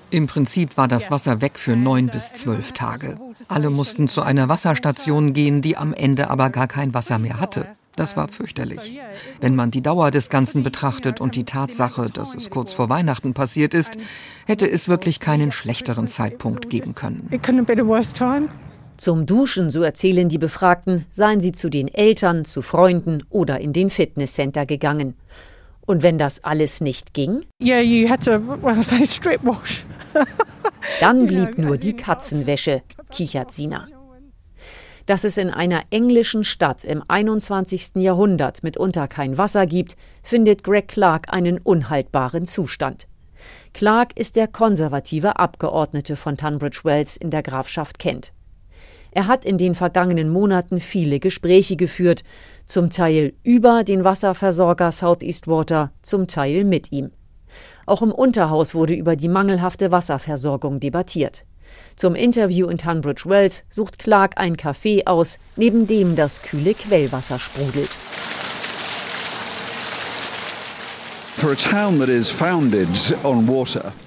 Im 0.09 0.27
Prinzip 0.27 0.77
war 0.77 0.87
das 0.87 1.11
Wasser 1.11 1.41
weg 1.41 1.59
für 1.59 1.75
neun 1.75 2.07
bis 2.07 2.33
zwölf 2.33 2.71
Tage. 2.71 3.19
Alle 3.47 3.69
mussten 3.69 4.07
zu 4.07 4.23
einer 4.23 4.49
Wasserstation 4.49 5.33
gehen, 5.33 5.61
die 5.61 5.77
am 5.77 5.93
Ende 5.93 6.31
aber 6.31 6.49
gar 6.49 6.67
kein 6.67 6.95
Wasser 6.95 7.19
mehr 7.19 7.39
hatte. 7.39 7.75
Das 7.95 8.15
war 8.15 8.27
fürchterlich. 8.29 8.99
Wenn 9.41 9.55
man 9.55 9.71
die 9.71 9.81
Dauer 9.81 10.11
des 10.11 10.29
Ganzen 10.29 10.63
betrachtet 10.63 11.19
und 11.19 11.35
die 11.35 11.43
Tatsache, 11.43 12.09
dass 12.09 12.35
es 12.35 12.49
kurz 12.49 12.71
vor 12.71 12.89
Weihnachten 12.89 13.33
passiert 13.33 13.73
ist, 13.73 13.97
hätte 14.45 14.69
es 14.69 14.87
wirklich 14.87 15.19
keinen 15.19 15.51
schlechteren 15.51 16.07
Zeitpunkt 16.07 16.69
geben 16.69 16.95
können. 16.95 17.27
Zum 18.97 19.25
Duschen, 19.25 19.71
so 19.71 19.81
erzählen 19.81 20.29
die 20.29 20.37
Befragten, 20.37 21.05
seien 21.09 21.41
sie 21.41 21.51
zu 21.51 21.69
den 21.69 21.87
Eltern, 21.87 22.45
zu 22.45 22.61
Freunden 22.61 23.23
oder 23.29 23.59
in 23.59 23.73
den 23.73 23.89
Fitnesscenter 23.89 24.65
gegangen. 24.65 25.15
Und 25.85 26.03
wenn 26.03 26.17
das 26.17 26.43
alles 26.43 26.81
nicht 26.81 27.13
ging? 27.13 27.41
Dann 30.99 31.25
blieb 31.25 31.57
nur 31.57 31.77
die 31.77 31.95
Katzenwäsche, 31.95 32.83
kichert 33.11 33.51
Sina. 33.51 33.87
Dass 35.05 35.23
es 35.23 35.37
in 35.37 35.49
einer 35.49 35.81
englischen 35.89 36.43
Stadt 36.43 36.83
im 36.83 37.03
21. 37.07 37.95
Jahrhundert 37.95 38.63
mitunter 38.63 39.07
kein 39.07 39.37
Wasser 39.37 39.65
gibt, 39.65 39.95
findet 40.23 40.63
Greg 40.63 40.87
Clark 40.87 41.33
einen 41.33 41.57
unhaltbaren 41.57 42.45
Zustand. 42.45 43.07
Clark 43.73 44.17
ist 44.17 44.35
der 44.35 44.47
konservative 44.47 45.39
Abgeordnete 45.39 46.15
von 46.15 46.37
Tunbridge 46.37 46.81
Wells 46.83 47.17
in 47.17 47.31
der 47.31 47.41
Grafschaft 47.41 47.99
Kent. 47.99 48.33
Er 49.11 49.27
hat 49.27 49.43
in 49.43 49.57
den 49.57 49.75
vergangenen 49.75 50.29
Monaten 50.29 50.79
viele 50.79 51.19
Gespräche 51.19 51.75
geführt, 51.75 52.23
zum 52.65 52.89
Teil 52.89 53.33
über 53.43 53.83
den 53.83 54.05
Wasserversorger 54.05 54.91
Southeast 54.91 55.47
Water, 55.47 55.91
zum 56.01 56.27
Teil 56.27 56.63
mit 56.63 56.91
ihm. 56.91 57.11
Auch 57.85 58.01
im 58.01 58.13
Unterhaus 58.13 58.73
wurde 58.73 58.93
über 58.93 59.17
die 59.17 59.27
mangelhafte 59.27 59.91
Wasserversorgung 59.91 60.79
debattiert. 60.79 61.43
Zum 61.95 62.15
Interview 62.15 62.67
in 62.67 62.77
Tunbridge 62.77 63.23
Wells 63.25 63.63
sucht 63.69 63.99
Clark 63.99 64.33
ein 64.37 64.57
Café 64.57 65.05
aus, 65.05 65.37
neben 65.55 65.87
dem 65.87 66.15
das 66.15 66.41
kühle 66.41 66.73
Quellwasser 66.73 67.39
sprudelt. 67.39 67.89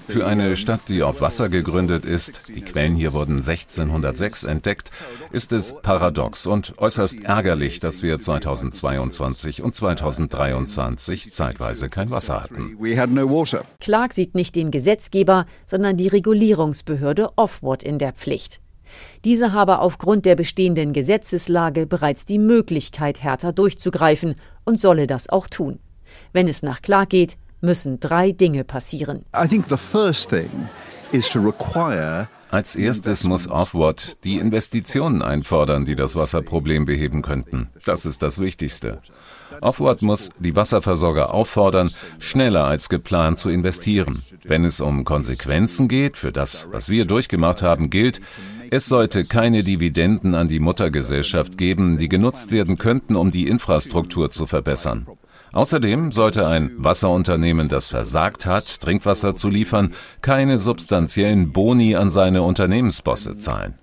Für 0.07 0.25
eine 0.25 0.55
Stadt, 0.55 0.81
die 0.87 1.03
auf 1.03 1.21
Wasser 1.21 1.49
gegründet 1.49 2.07
ist, 2.07 2.47
die 2.47 2.61
Quellen 2.61 2.95
hier 2.95 3.13
wurden 3.13 3.39
1606 3.39 4.45
entdeckt, 4.45 4.93
ist 5.33 5.53
es 5.53 5.75
paradox 5.83 6.47
und 6.47 6.79
äußerst 6.79 7.25
ärgerlich, 7.25 7.81
dass 7.81 8.05
wir 8.05 8.21
2022 8.21 9.63
und 9.63 9.75
2023 9.75 11.33
zeitweise 11.33 11.89
kein 11.89 12.13
Wasser 12.13 12.41
hatten. 12.41 12.77
Clark 13.81 14.13
sieht 14.13 14.37
nicht 14.37 14.55
den 14.55 14.71
Gesetzgeber, 14.71 15.47
sondern 15.67 15.97
die 15.97 16.07
Regulierungsbehörde 16.07 17.31
Offward 17.35 17.83
in 17.83 17.99
der 17.99 18.13
Pflicht. 18.13 18.61
Diese 19.25 19.53
habe 19.53 19.81
aufgrund 19.81 20.25
der 20.25 20.37
bestehenden 20.37 20.93
Gesetzeslage 20.93 21.87
bereits 21.87 22.27
die 22.27 22.39
Möglichkeit, 22.39 23.25
härter 23.25 23.53
durchzugreifen 23.53 24.37
und 24.65 24.79
solle 24.79 25.09
das 25.09 25.29
auch 25.29 25.49
tun. 25.49 25.81
Wenn 26.33 26.49
es 26.49 26.63
nach 26.63 26.83
Clark 26.83 27.11
geht, 27.11 27.37
müssen 27.61 28.01
drei 28.01 28.33
Dinge 28.33 28.65
passieren. 28.65 29.25
Als 32.51 32.77
erstes 32.77 33.25
muss 33.25 33.49
Offward 33.49 34.25
die 34.25 34.37
Investitionen 34.37 35.23
einfordern, 35.23 35.85
die 35.85 35.97
das 35.97 36.15
Wasserproblem 36.15 36.85
beheben 36.85 37.21
könnten. 37.21 37.69
Das 37.85 38.07
ist 38.07 38.23
das 38.23 38.39
Wichtigste. 38.39 39.01
Offward 39.61 40.03
muss 40.03 40.31
die 40.39 40.55
Wasserversorger 40.55 41.35
auffordern, 41.35 41.91
schneller 42.21 42.65
als 42.65 42.89
geplant 42.89 43.41
zu 43.41 43.51
investieren. 43.51 44.23
Wenn 44.45 44.65
es 44.65 44.81
um 44.81 45.05
Konsequenzen 45.05 45.89
geht, 45.89 46.17
für 46.17 46.31
das, 46.31 46.69
was 46.71 46.89
wir 46.89 47.07
durchgemacht 47.07 47.63
haben, 47.63 47.91
gilt, 47.91 48.21
es 48.71 48.87
sollte 48.87 49.25
keine 49.25 49.65
Dividenden 49.65 50.35
an 50.35 50.47
die 50.47 50.61
Muttergesellschaft 50.61 51.59
geben, 51.59 51.99
die 51.99 52.09
genutzt 52.09 52.53
werden 52.53 52.79
könnten, 52.79 53.17
um 53.17 53.31
die 53.31 53.49
Infrastruktur 53.49 54.31
zu 54.31 54.47
verbessern. 54.47 55.07
Außerdem 55.55 56.11
sollte 56.11 56.49
ein 56.49 56.73
Wasserunternehmen, 56.79 57.69
das 57.69 57.87
versagt 57.87 58.45
hat, 58.45 58.81
Trinkwasser 58.81 59.37
zu 59.37 59.49
liefern, 59.49 59.95
keine 60.21 60.59
substanziellen 60.59 61.53
Boni 61.53 61.95
an 61.95 62.11
seine 62.11 62.43
Unternehmensbosse 62.43 63.39
zahlen. 63.39 63.75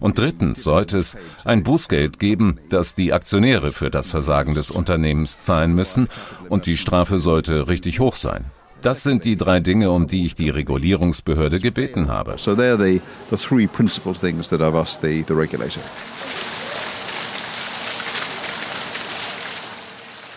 Und 0.00 0.18
drittens 0.18 0.62
sollte 0.62 0.98
es 0.98 1.16
ein 1.46 1.62
Bußgeld 1.62 2.18
geben, 2.18 2.60
das 2.68 2.94
die 2.94 3.14
Aktionäre 3.14 3.72
für 3.72 3.90
das 3.90 4.10
Versagen 4.10 4.52
des 4.52 4.70
Unternehmens 4.70 5.40
zahlen 5.40 5.74
müssen, 5.74 6.08
und 6.50 6.66
die 6.66 6.76
Strafe 6.76 7.18
sollte 7.18 7.68
richtig 7.68 8.00
hoch 8.00 8.16
sein. 8.16 8.44
Das 8.82 9.02
sind 9.02 9.24
die 9.24 9.38
drei 9.38 9.60
Dinge, 9.60 9.92
um 9.92 10.06
die 10.06 10.24
ich 10.24 10.34
die 10.34 10.50
Regulierungsbehörde 10.50 11.58
gebeten 11.58 12.08
habe. 12.08 12.34
So 12.36 12.52
they're 12.52 12.76
the, 12.76 13.00
the 13.30 13.38
three 13.38 13.66
principal 13.66 14.12
things 14.12 14.50
that 14.50 14.60
I've 14.60 14.78
asked 14.78 15.00
the, 15.00 15.24
the 15.26 15.32
regulator. 15.32 15.80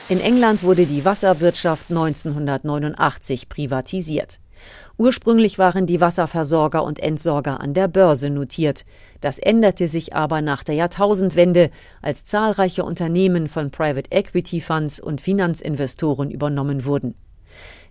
In 0.09 0.21
England 0.21 0.63
wurde 0.63 0.85
die 0.85 1.03
Wasserwirtschaft 1.03 1.89
1989 1.89 3.49
privatisiert. 3.49 4.39
Ursprünglich 4.97 5.59
waren 5.59 5.85
die 5.85 5.99
Wasserversorger 5.99 6.81
und 6.85 6.99
Entsorger 6.99 7.59
an 7.59 7.73
der 7.73 7.89
Börse 7.89 8.29
notiert. 8.29 8.85
Das 9.19 9.37
änderte 9.37 9.89
sich 9.89 10.15
aber 10.15 10.41
nach 10.41 10.63
der 10.63 10.75
Jahrtausendwende, 10.75 11.71
als 12.01 12.23
zahlreiche 12.23 12.85
Unternehmen 12.85 13.49
von 13.49 13.69
Private 13.69 14.09
Equity 14.11 14.61
Funds 14.61 15.01
und 15.01 15.19
Finanzinvestoren 15.19 16.31
übernommen 16.31 16.85
wurden. 16.85 17.15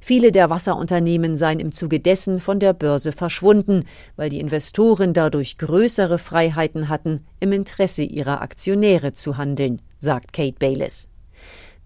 Viele 0.01 0.33
der 0.33 0.49
Wasserunternehmen 0.49 1.37
seien 1.37 1.61
im 1.61 1.71
Zuge 1.71 2.01
dessen 2.01 2.41
von 2.41 2.61
der 2.61 2.73
Börse 2.73 3.13
verschwunden, 3.13 3.85
weil 4.17 4.31
die 4.31 4.41
Investoren 4.41 5.13
dadurch 5.13 5.59
größere 5.59 6.19
Freiheiten 6.19 6.89
hatten, 6.89 7.27
im 7.41 7.53
Interesse 7.53 8.05
ihrer 8.05 8.41
Aktionäre 8.41 9.13
zu 9.13 9.37
handeln, 9.37 9.83
sagt 9.99 10.33
Kate 10.33 10.57
Bayliss. 10.59 11.09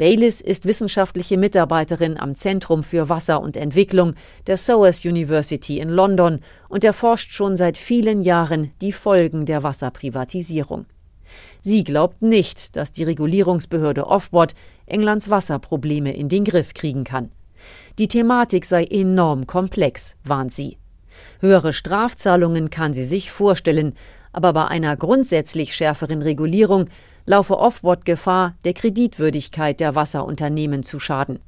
Bayliss 0.00 0.40
ist 0.40 0.64
wissenschaftliche 0.64 1.36
Mitarbeiterin 1.36 2.18
am 2.18 2.34
Zentrum 2.34 2.82
für 2.82 3.10
Wasser 3.10 3.42
und 3.42 3.58
Entwicklung 3.58 4.14
der 4.46 4.56
SOAS 4.56 5.04
University 5.04 5.78
in 5.78 5.90
London 5.90 6.40
und 6.70 6.84
erforscht 6.84 7.34
schon 7.34 7.54
seit 7.54 7.76
vielen 7.76 8.22
Jahren 8.22 8.70
die 8.80 8.92
Folgen 8.92 9.44
der 9.44 9.62
Wasserprivatisierung. 9.62 10.86
Sie 11.60 11.84
glaubt 11.84 12.22
nicht, 12.22 12.76
dass 12.76 12.92
die 12.92 13.04
Regulierungsbehörde 13.04 14.06
Ofwat 14.06 14.54
Englands 14.86 15.28
Wasserprobleme 15.28 16.14
in 16.14 16.30
den 16.30 16.44
Griff 16.44 16.72
kriegen 16.72 17.04
kann. 17.04 17.30
Die 17.98 18.08
Thematik 18.08 18.64
sei 18.64 18.84
enorm 18.84 19.46
komplex, 19.46 20.16
warnt 20.24 20.50
sie. 20.50 20.78
Höhere 21.40 21.74
Strafzahlungen 21.74 22.70
kann 22.70 22.94
sie 22.94 23.04
sich 23.04 23.30
vorstellen, 23.30 23.92
aber 24.32 24.54
bei 24.54 24.64
einer 24.64 24.96
grundsätzlich 24.96 25.74
schärferen 25.74 26.22
Regulierung 26.22 26.88
laufe 27.30 27.56
Offboard 27.56 28.04
Gefahr, 28.04 28.56
der 28.64 28.74
Kreditwürdigkeit 28.74 29.78
der 29.78 29.94
Wasserunternehmen 29.94 30.82
zu 30.82 30.98
schaden. 30.98 31.38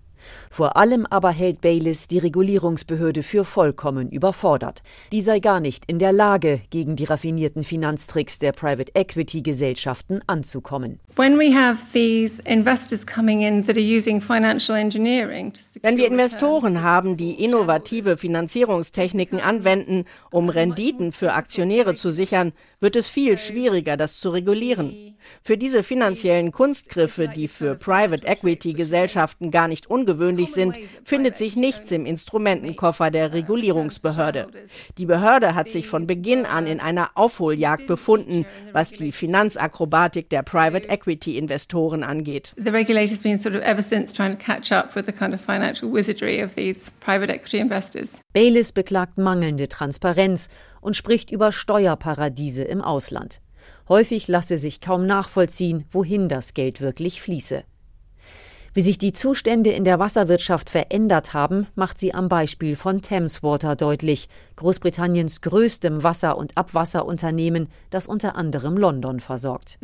Vor 0.50 0.76
allem 0.76 1.06
aber 1.06 1.30
hält 1.30 1.60
Bayliss 1.60 2.08
die 2.08 2.18
Regulierungsbehörde 2.18 3.22
für 3.22 3.44
vollkommen 3.44 4.10
überfordert. 4.10 4.82
Die 5.12 5.20
sei 5.20 5.38
gar 5.40 5.60
nicht 5.60 5.84
in 5.86 5.98
der 5.98 6.12
Lage, 6.12 6.60
gegen 6.70 6.96
die 6.96 7.04
raffinierten 7.04 7.62
Finanztricks 7.62 8.38
der 8.38 8.52
Private 8.52 8.92
Equity 8.94 9.42
Gesellschaften 9.42 10.20
anzukommen. 10.26 11.00
Wenn 15.82 15.96
wir 15.96 16.06
Investoren 16.06 16.82
haben, 16.82 17.16
die 17.16 17.44
innovative 17.44 18.16
Finanzierungstechniken 18.16 19.40
anwenden, 19.40 20.04
um 20.30 20.48
Renditen 20.48 21.12
für 21.12 21.34
Aktionäre 21.34 21.94
zu 21.94 22.10
sichern, 22.10 22.52
wird 22.80 22.96
es 22.96 23.08
viel 23.08 23.38
schwieriger, 23.38 23.96
das 23.96 24.20
zu 24.20 24.30
regulieren. 24.30 25.16
Für 25.42 25.56
diese 25.56 25.82
finanziellen 25.82 26.50
Kunstgriffe, 26.50 27.28
die 27.28 27.48
für 27.48 27.74
Private 27.76 28.26
Equity 28.26 28.72
Gesellschaften 28.72 29.50
gar 29.50 29.68
nicht 29.68 29.88
ungewöhnlich 29.88 30.11
sind, 30.52 30.78
findet 31.04 31.36
sich 31.36 31.56
nichts 31.56 31.92
im 31.92 32.06
Instrumentenkoffer 32.06 33.10
der 33.10 33.32
Regulierungsbehörde. 33.32 34.48
Die 34.98 35.06
Behörde 35.06 35.54
hat 35.54 35.68
sich 35.68 35.88
von 35.88 36.06
Beginn 36.06 36.46
an 36.46 36.66
in 36.66 36.80
einer 36.80 37.10
Aufholjagd 37.14 37.86
befunden, 37.86 38.46
was 38.72 38.92
die 38.92 39.12
Finanzakrobatik 39.12 40.28
der 40.30 40.42
Private 40.42 40.88
Equity 40.88 41.22
Equity 41.22 41.38
Investoren 41.38 42.04
angeht. 42.04 42.54
The 42.56 42.70
regulator's 42.70 43.22
been 43.22 43.38
sort 43.38 43.54
of 43.54 43.62
ever 43.62 43.82
since 43.82 44.12
trying 44.12 44.32
to 44.32 44.38
catch 44.38 44.72
up 44.72 44.94
with 44.94 45.06
the 45.06 45.12
kind 45.12 45.34
of 45.34 45.40
financial 45.40 45.90
wizardry 45.90 46.42
of 46.42 46.54
these 46.54 46.90
private 47.00 47.30
equity 47.30 47.58
investors. 47.58 48.18
Bayliss 48.32 48.72
beklagt 48.72 49.18
mangelnde 49.18 49.68
Transparenz 49.68 50.48
und 50.80 50.96
spricht 50.96 51.30
über 51.30 51.52
Steuerparadiese 51.52 52.62
im 52.62 52.80
Ausland. 52.80 53.40
Häufig 53.88 54.28
lasse 54.28 54.58
sich 54.58 54.80
kaum 54.80 55.06
nachvollziehen, 55.06 55.84
wohin 55.90 56.28
das 56.28 56.54
Geld 56.54 56.80
wirklich 56.80 57.20
fließe. 57.20 57.64
Wie 58.74 58.80
sich 58.80 58.96
die 58.96 59.12
Zustände 59.12 59.70
in 59.70 59.84
der 59.84 59.98
Wasserwirtschaft 59.98 60.70
verändert 60.70 61.34
haben, 61.34 61.66
macht 61.74 61.98
sie 61.98 62.14
am 62.14 62.30
Beispiel 62.30 62.74
von 62.74 63.02
Thameswater 63.02 63.76
deutlich, 63.76 64.30
Großbritanniens 64.56 65.42
größtem 65.42 66.02
Wasser- 66.02 66.38
und 66.38 66.56
Abwasserunternehmen, 66.56 67.68
das 67.90 68.06
unter 68.06 68.34
anderem 68.34 68.78
London 68.78 69.20
versorgt. 69.20 69.78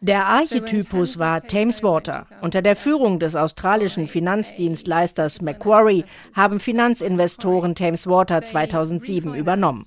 Der 0.00 0.26
Archetypus 0.26 1.18
war 1.18 1.42
Thameswater. 1.42 2.26
Unter 2.42 2.60
der 2.60 2.76
Führung 2.76 3.18
des 3.18 3.34
australischen 3.34 4.06
Finanzdienstleisters 4.06 5.40
Macquarie 5.40 6.04
haben 6.34 6.60
Finanzinvestoren 6.60 7.74
Thameswater 7.74 8.42
2007 8.42 9.34
übernommen. 9.34 9.86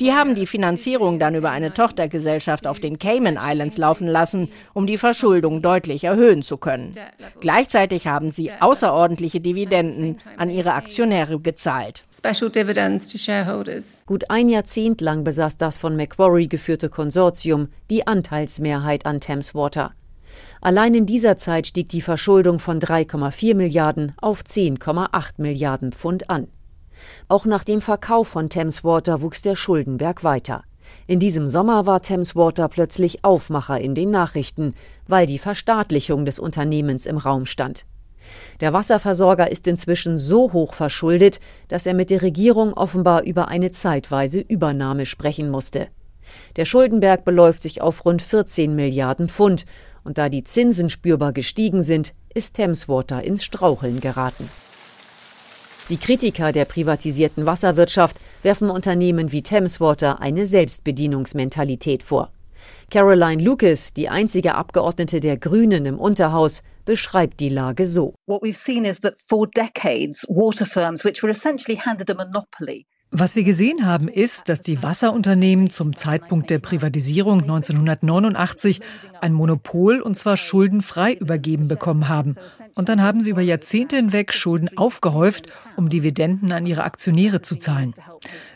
Die 0.00 0.12
haben 0.12 0.34
die 0.34 0.46
Finanzierung 0.46 1.18
dann 1.18 1.34
über 1.34 1.50
eine 1.50 1.72
Tochtergesellschaft 1.72 2.66
auf 2.66 2.80
den 2.80 2.98
Cayman 2.98 3.38
Islands 3.40 3.78
laufen 3.78 4.06
lassen, 4.06 4.48
um 4.74 4.86
die 4.86 4.98
Verschuldung 4.98 5.62
deutlich 5.62 6.04
erhöhen 6.04 6.42
zu 6.42 6.56
können. 6.56 6.92
Gleichzeitig 7.40 8.06
haben 8.06 8.30
sie 8.30 8.52
außerordentliche 8.52 9.40
Dividenden 9.40 10.18
an 10.36 10.50
ihre 10.50 10.74
Aktionäre 10.74 11.40
gezahlt. 11.40 12.04
Gut 14.06 14.30
ein 14.30 14.48
Jahrzehnt 14.48 15.00
lang 15.00 15.24
besaß 15.24 15.56
das 15.56 15.78
von 15.78 15.96
Macquarie 15.96 16.48
geführte 16.48 16.88
Konsortium 16.88 17.68
die 17.90 18.06
Anteilsmehrheit 18.06 19.06
an 19.06 19.20
Thames 19.20 19.54
Water. 19.54 19.92
Allein 20.60 20.94
in 20.94 21.06
dieser 21.06 21.36
Zeit 21.36 21.66
stieg 21.66 21.88
die 21.88 22.00
Verschuldung 22.00 22.58
von 22.58 22.80
3,4 22.80 23.54
Milliarden 23.54 24.12
auf 24.20 24.42
10,8 24.42 25.34
Milliarden 25.38 25.92
Pfund 25.92 26.30
an. 26.30 26.48
Auch 27.28 27.44
nach 27.44 27.64
dem 27.64 27.80
Verkauf 27.80 28.28
von 28.28 28.50
Thameswater 28.50 29.20
wuchs 29.20 29.42
der 29.42 29.56
Schuldenberg 29.56 30.24
weiter. 30.24 30.62
In 31.06 31.18
diesem 31.18 31.48
Sommer 31.48 31.86
war 31.86 32.02
Thameswater 32.02 32.68
plötzlich 32.68 33.24
Aufmacher 33.24 33.80
in 33.80 33.94
den 33.94 34.10
Nachrichten, 34.10 34.74
weil 35.06 35.26
die 35.26 35.38
Verstaatlichung 35.38 36.24
des 36.24 36.38
Unternehmens 36.38 37.06
im 37.06 37.18
Raum 37.18 37.46
stand. 37.46 37.86
Der 38.60 38.72
Wasserversorger 38.72 39.50
ist 39.50 39.66
inzwischen 39.66 40.18
so 40.18 40.52
hoch 40.52 40.74
verschuldet, 40.74 41.40
dass 41.68 41.86
er 41.86 41.94
mit 41.94 42.10
der 42.10 42.22
Regierung 42.22 42.72
offenbar 42.72 43.22
über 43.22 43.48
eine 43.48 43.70
zeitweise 43.70 44.40
Übernahme 44.40 45.06
sprechen 45.06 45.50
musste. 45.50 45.88
Der 46.56 46.64
Schuldenberg 46.64 47.24
beläuft 47.24 47.62
sich 47.62 47.82
auf 47.82 48.04
rund 48.04 48.22
14 48.22 48.74
Milliarden 48.74 49.28
Pfund, 49.28 49.64
und 50.02 50.18
da 50.18 50.28
die 50.28 50.44
Zinsen 50.44 50.88
spürbar 50.88 51.32
gestiegen 51.32 51.82
sind, 51.82 52.14
ist 52.32 52.56
Thameswater 52.56 53.24
ins 53.24 53.44
Straucheln 53.44 54.00
geraten. 54.00 54.48
Die 55.88 55.98
Kritiker 55.98 56.50
der 56.50 56.64
privatisierten 56.64 57.46
Wasserwirtschaft 57.46 58.16
werfen 58.42 58.70
Unternehmen 58.70 59.30
wie 59.30 59.44
Thameswater 59.44 60.20
eine 60.20 60.44
Selbstbedienungsmentalität 60.44 62.02
vor. 62.02 62.32
Caroline 62.90 63.40
Lucas, 63.40 63.94
die 63.94 64.08
einzige 64.08 64.56
Abgeordnete 64.56 65.20
der 65.20 65.36
Grünen 65.36 65.86
im 65.86 66.00
Unterhaus, 66.00 66.64
beschreibt 66.84 67.38
die 67.38 67.50
Lage 67.50 67.86
so. 67.86 68.14
What 68.26 68.42
we've 68.42 68.54
seen 68.54 68.84
is 68.84 69.00
that 69.02 69.14
for 69.16 69.46
decades 69.46 70.26
water 70.28 70.66
firms 70.66 71.04
which 71.04 71.22
were 71.22 71.30
essentially 71.30 71.78
handed 71.78 72.10
a 72.10 72.14
monopoly 72.14 72.86
was 73.12 73.36
wir 73.36 73.44
gesehen 73.44 73.86
haben, 73.86 74.08
ist, 74.08 74.48
dass 74.48 74.62
die 74.62 74.82
Wasserunternehmen 74.82 75.70
zum 75.70 75.94
Zeitpunkt 75.94 76.50
der 76.50 76.58
Privatisierung 76.58 77.42
1989 77.42 78.80
ein 79.20 79.32
Monopol 79.32 80.00
und 80.00 80.18
zwar 80.18 80.36
schuldenfrei 80.36 81.14
übergeben 81.14 81.68
bekommen 81.68 82.08
haben. 82.08 82.34
Und 82.74 82.88
dann 82.88 83.00
haben 83.00 83.20
sie 83.20 83.30
über 83.30 83.42
Jahrzehnte 83.42 83.96
hinweg 83.96 84.34
Schulden 84.34 84.76
aufgehäuft, 84.76 85.52
um 85.76 85.88
Dividenden 85.88 86.52
an 86.52 86.66
ihre 86.66 86.82
Aktionäre 86.82 87.40
zu 87.42 87.56
zahlen. 87.56 87.94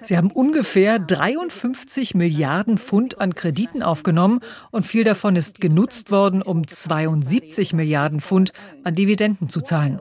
Sie 0.02 0.16
haben 0.16 0.32
ungefähr 0.32 0.98
53 0.98 2.14
Milliarden 2.14 2.76
Pfund 2.76 3.20
an 3.20 3.34
Krediten 3.34 3.82
aufgenommen 3.82 4.40
und 4.72 4.84
viel 4.84 5.04
davon 5.04 5.36
ist 5.36 5.60
genutzt 5.60 6.10
worden, 6.10 6.42
um 6.42 6.66
72 6.66 7.72
Milliarden 7.72 8.20
Pfund 8.20 8.52
an 8.82 8.96
Dividenden 8.96 9.48
zu 9.48 9.60
zahlen. 9.60 10.00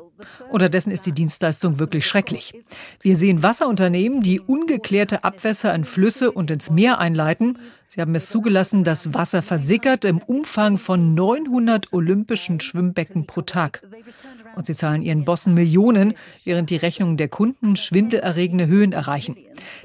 Unterdessen 0.50 0.92
ist 0.92 1.06
die 1.06 1.12
Dienstleistung 1.12 1.80
wirklich 1.80 2.08
schrecklich. 2.08 2.54
Wir 3.02 3.16
sehen 3.16 3.44
Wasserunternehmen, 3.44 4.22
die 4.22 4.40
ungeklärte 4.40 5.24
Abwässer 5.24 5.74
in 5.74 5.86
Flüsse 5.86 6.32
und 6.32 6.52
ins 6.52 6.70
Meer 6.70 7.00
einleiten. 7.00 7.58
Sie 7.88 8.02
haben 8.02 8.14
es 8.16 8.30
zugelassen, 8.30 8.84
dass 8.84 9.14
Wasser 9.14 9.42
versickert 9.42 10.06
im 10.06 10.20
Umfang 10.20 10.78
von 10.78 11.14
900 11.14 11.92
olympischen 11.92 12.60
Schwimmbecken 12.60 13.26
pro 13.26 13.42
Tag. 13.42 13.82
Und 14.56 14.66
sie 14.66 14.76
zahlen 14.76 15.02
ihren 15.02 15.26
Bossen 15.26 15.54
Millionen, 15.54 16.14
während 16.44 16.70
die 16.70 16.76
Rechnungen 16.76 17.18
der 17.18 17.30
Kunden 17.30 17.76
schwindelerregende 17.76 18.68
Höhen 18.68 18.92
erreichen. 18.92 19.38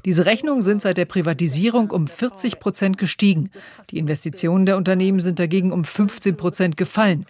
Diese 0.05 0.27
Rechnungen 0.27 0.63
sind 0.63 0.83
seit 0.83 0.97
der 0.97 1.05
Privatisierung 1.05 1.91
um 1.91 2.07
40 2.07 2.61
Prozent 2.61 2.99
gestiegen. 2.99 3.51
Die 3.91 3.99
Investitionen 3.99 4.67
der 4.67 4.77
Unternehmen 4.77 5.21
sind 5.21 5.39
dagegen 5.39 5.73
um 5.73 5.85
15 5.85 6.37
Prozent 6.37 6.77
gefallen. 6.77 7.27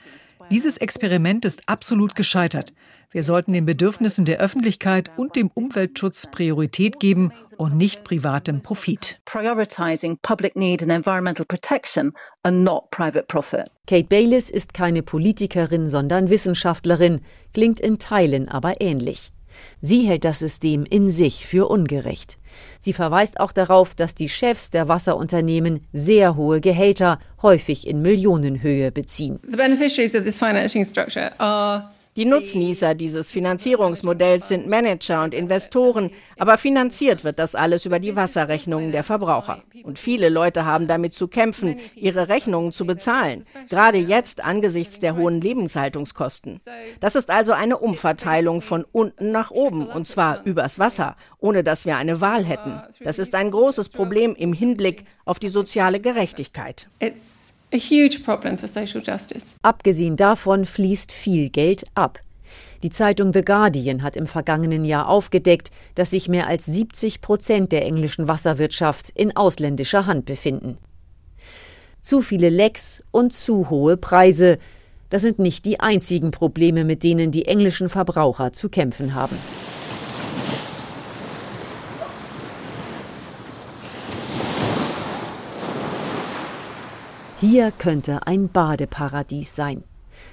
Dieses 0.50 0.76
Experiment 0.76 1.44
ist 1.44 1.68
absolut 1.68 2.14
gescheitert. 2.14 2.72
Wir 3.10 3.22
sollten 3.22 3.52
den 3.52 3.64
Bedürfnissen 3.64 4.24
der 4.24 4.40
Öffentlichkeit 4.40 5.10
und 5.16 5.36
dem 5.36 5.50
Umweltschutz 5.54 6.26
Priorität 6.30 6.98
geben 7.00 7.32
und 7.56 7.76
nicht 7.76 8.04
privatem 8.04 8.62
Profit. 8.62 9.20
Prioritizing 9.24 10.18
public 10.22 10.56
need 10.56 10.82
and 10.82 10.90
environmental 10.90 11.46
protection 11.46 12.10
and 12.42 12.64
not 12.64 12.90
private 12.90 13.26
profit. 13.28 13.64
Kate 13.86 14.08
Bayliss 14.08 14.50
ist 14.50 14.74
keine 14.74 15.02
Politikerin, 15.02 15.86
sondern 15.86 16.28
Wissenschaftlerin, 16.28 17.20
klingt 17.52 17.78
in 17.80 17.98
Teilen 17.98 18.48
aber 18.48 18.80
ähnlich. 18.80 19.33
Sie 19.80 20.02
hält 20.02 20.24
das 20.24 20.38
System 20.38 20.84
in 20.88 21.08
sich 21.08 21.46
für 21.46 21.68
ungerecht. 21.68 22.38
Sie 22.78 22.92
verweist 22.92 23.40
auch 23.40 23.52
darauf, 23.52 23.94
dass 23.94 24.14
die 24.14 24.28
Chefs 24.28 24.70
der 24.70 24.88
Wasserunternehmen 24.88 25.86
sehr 25.92 26.36
hohe 26.36 26.60
Gehälter, 26.60 27.18
häufig 27.42 27.86
in 27.86 28.02
Millionenhöhe, 28.02 28.92
beziehen. 28.92 29.40
The 29.48 29.56
beneficiaries 29.56 30.14
of 30.14 30.24
this 30.24 30.38
financing 30.38 30.84
structure 30.84 31.32
are 31.38 31.93
die 32.16 32.26
Nutznießer 32.26 32.94
dieses 32.94 33.32
Finanzierungsmodells 33.32 34.48
sind 34.48 34.68
Manager 34.68 35.24
und 35.24 35.34
Investoren, 35.34 36.10
aber 36.38 36.58
finanziert 36.58 37.24
wird 37.24 37.40
das 37.40 37.56
alles 37.56 37.86
über 37.86 37.98
die 37.98 38.14
Wasserrechnungen 38.14 38.92
der 38.92 39.02
Verbraucher. 39.02 39.64
Und 39.82 39.98
viele 39.98 40.28
Leute 40.28 40.64
haben 40.64 40.86
damit 40.86 41.14
zu 41.14 41.26
kämpfen, 41.26 41.76
ihre 41.96 42.28
Rechnungen 42.28 42.70
zu 42.70 42.86
bezahlen, 42.86 43.44
gerade 43.68 43.98
jetzt 43.98 44.44
angesichts 44.44 45.00
der 45.00 45.16
hohen 45.16 45.40
Lebenshaltungskosten. 45.40 46.60
Das 47.00 47.16
ist 47.16 47.30
also 47.30 47.52
eine 47.52 47.78
Umverteilung 47.78 48.60
von 48.60 48.84
unten 48.92 49.32
nach 49.32 49.50
oben, 49.50 49.88
und 49.88 50.06
zwar 50.06 50.44
übers 50.44 50.78
Wasser, 50.78 51.16
ohne 51.38 51.64
dass 51.64 51.84
wir 51.84 51.96
eine 51.96 52.20
Wahl 52.20 52.44
hätten. 52.44 52.80
Das 53.00 53.18
ist 53.18 53.34
ein 53.34 53.50
großes 53.50 53.88
Problem 53.88 54.36
im 54.36 54.52
Hinblick 54.52 55.04
auf 55.24 55.40
die 55.40 55.48
soziale 55.48 56.00
Gerechtigkeit. 56.00 56.88
It's 57.00 57.33
a 57.72 57.76
huge 57.76 58.22
problem 58.24 58.58
for 58.58 58.68
social 58.68 59.02
justice. 59.04 59.46
Abgesehen 59.62 60.16
davon 60.16 60.64
fließt 60.64 61.12
viel 61.12 61.50
Geld 61.50 61.84
ab. 61.94 62.20
Die 62.82 62.90
Zeitung 62.90 63.32
The 63.32 63.42
Guardian 63.42 64.02
hat 64.02 64.16
im 64.16 64.26
vergangenen 64.26 64.84
Jahr 64.84 65.08
aufgedeckt, 65.08 65.70
dass 65.94 66.10
sich 66.10 66.28
mehr 66.28 66.46
als 66.46 66.66
70 66.66 67.20
Prozent 67.20 67.72
der 67.72 67.84
englischen 67.86 68.28
Wasserwirtschaft 68.28 69.10
in 69.14 69.34
ausländischer 69.34 70.06
Hand 70.06 70.26
befinden. 70.26 70.76
Zu 72.02 72.20
viele 72.20 72.50
Lecks 72.50 73.02
und 73.10 73.32
zu 73.32 73.70
hohe 73.70 73.96
Preise, 73.96 74.58
das 75.08 75.22
sind 75.22 75.38
nicht 75.38 75.64
die 75.64 75.80
einzigen 75.80 76.30
Probleme, 76.30 76.84
mit 76.84 77.02
denen 77.02 77.30
die 77.30 77.46
englischen 77.46 77.88
Verbraucher 77.88 78.52
zu 78.52 78.68
kämpfen 78.68 79.14
haben. 79.14 79.36
Hier 87.46 87.72
könnte 87.72 88.26
ein 88.26 88.48
Badeparadies 88.48 89.54
sein. 89.54 89.84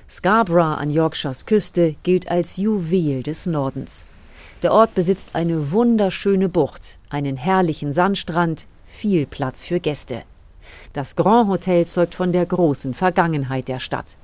Scarborough 0.09 0.77
an 0.77 0.89
Yorkshires 0.89 1.45
Küste 1.45 1.97
gilt 2.03 2.31
als 2.31 2.55
Juwel 2.55 3.21
des 3.21 3.47
Nordens. 3.47 4.05
Der 4.63 4.71
Ort 4.71 4.95
besitzt 4.95 5.31
eine 5.33 5.73
wunderschöne 5.73 6.47
Bucht, 6.47 6.99
einen 7.09 7.35
herrlichen 7.35 7.91
Sandstrand, 7.91 8.65
viel 8.85 9.25
Platz 9.25 9.65
für 9.65 9.81
Gäste. 9.81 10.23
Das 10.93 11.17
Grand 11.17 11.49
Hotel 11.49 11.85
zeugt 11.85 12.15
von 12.15 12.31
der 12.31 12.45
großen 12.45 12.93
Vergangenheit 12.93 13.67
der 13.67 13.79
Stadt. 13.79 14.15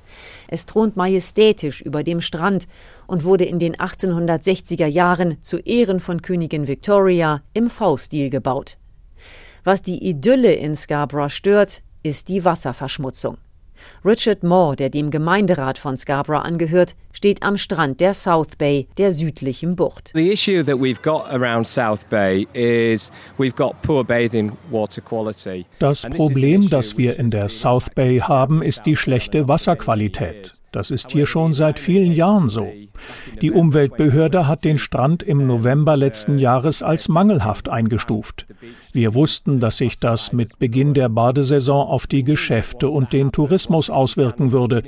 Es 0.46 0.64
thront 0.64 0.96
majestätisch 0.96 1.82
über 1.82 2.02
dem 2.02 2.22
Strand 2.22 2.68
und 3.06 3.22
wurde 3.22 3.44
in 3.44 3.58
den 3.58 3.76
1860er 3.76 4.86
Jahren 4.86 5.36
zu 5.42 5.58
Ehren 5.58 6.00
von 6.00 6.22
Königin 6.22 6.66
Victoria 6.66 7.42
im 7.52 7.68
V-Stil 7.68 8.30
gebaut. 8.30 8.78
Was 9.62 9.82
die 9.82 10.08
Idylle 10.08 10.54
in 10.54 10.74
Scarborough 10.74 11.30
stört, 11.30 11.82
ist 12.08 12.28
die 12.28 12.44
Wasserverschmutzung. 12.44 13.38
Richard 14.04 14.42
Moore, 14.42 14.76
der 14.76 14.90
dem 14.90 15.10
Gemeinderat 15.10 15.78
von 15.78 15.96
Scarborough 15.96 16.42
angehört, 16.42 16.94
steht 17.12 17.42
am 17.42 17.56
Strand 17.56 18.00
der 18.00 18.14
South 18.14 18.56
Bay, 18.56 18.88
der 18.96 19.12
südlichen 19.12 19.76
Bucht. 19.76 20.12
The 20.14 20.32
issue 20.32 20.64
that 20.64 20.76
we've 20.76 21.02
got 21.02 21.30
around 21.30 21.66
South 21.66 22.04
Bay 22.08 22.46
is 22.52 23.10
we've 23.38 23.54
got 23.54 23.80
poor 23.82 24.04
bathing 24.04 24.52
water 24.70 25.00
quality. 25.00 25.66
Das 25.78 26.02
Problem, 26.02 26.68
das 26.68 26.96
wir 26.96 27.18
in 27.18 27.30
der 27.30 27.48
South 27.48 27.90
Bay 27.94 28.18
haben, 28.18 28.62
ist 28.62 28.86
die 28.86 28.96
schlechte 28.96 29.48
Wasserqualität. 29.48 30.57
Das 30.78 30.92
ist 30.92 31.10
hier 31.10 31.26
schon 31.26 31.52
seit 31.54 31.80
vielen 31.80 32.12
Jahren 32.12 32.48
so. 32.48 32.68
Die 33.42 33.50
Umweltbehörde 33.50 34.46
hat 34.46 34.64
den 34.64 34.78
Strand 34.78 35.24
im 35.24 35.44
November 35.44 35.96
letzten 35.96 36.38
Jahres 36.38 36.84
als 36.84 37.08
mangelhaft 37.08 37.68
eingestuft. 37.68 38.46
Wir 38.92 39.14
wussten, 39.14 39.58
dass 39.58 39.78
sich 39.78 39.98
das 39.98 40.32
mit 40.32 40.60
Beginn 40.60 40.94
der 40.94 41.08
Badesaison 41.08 41.88
auf 41.88 42.06
die 42.06 42.22
Geschäfte 42.22 42.88
und 42.88 43.12
den 43.12 43.32
Tourismus 43.32 43.90
auswirken 43.90 44.52
würde. 44.52 44.84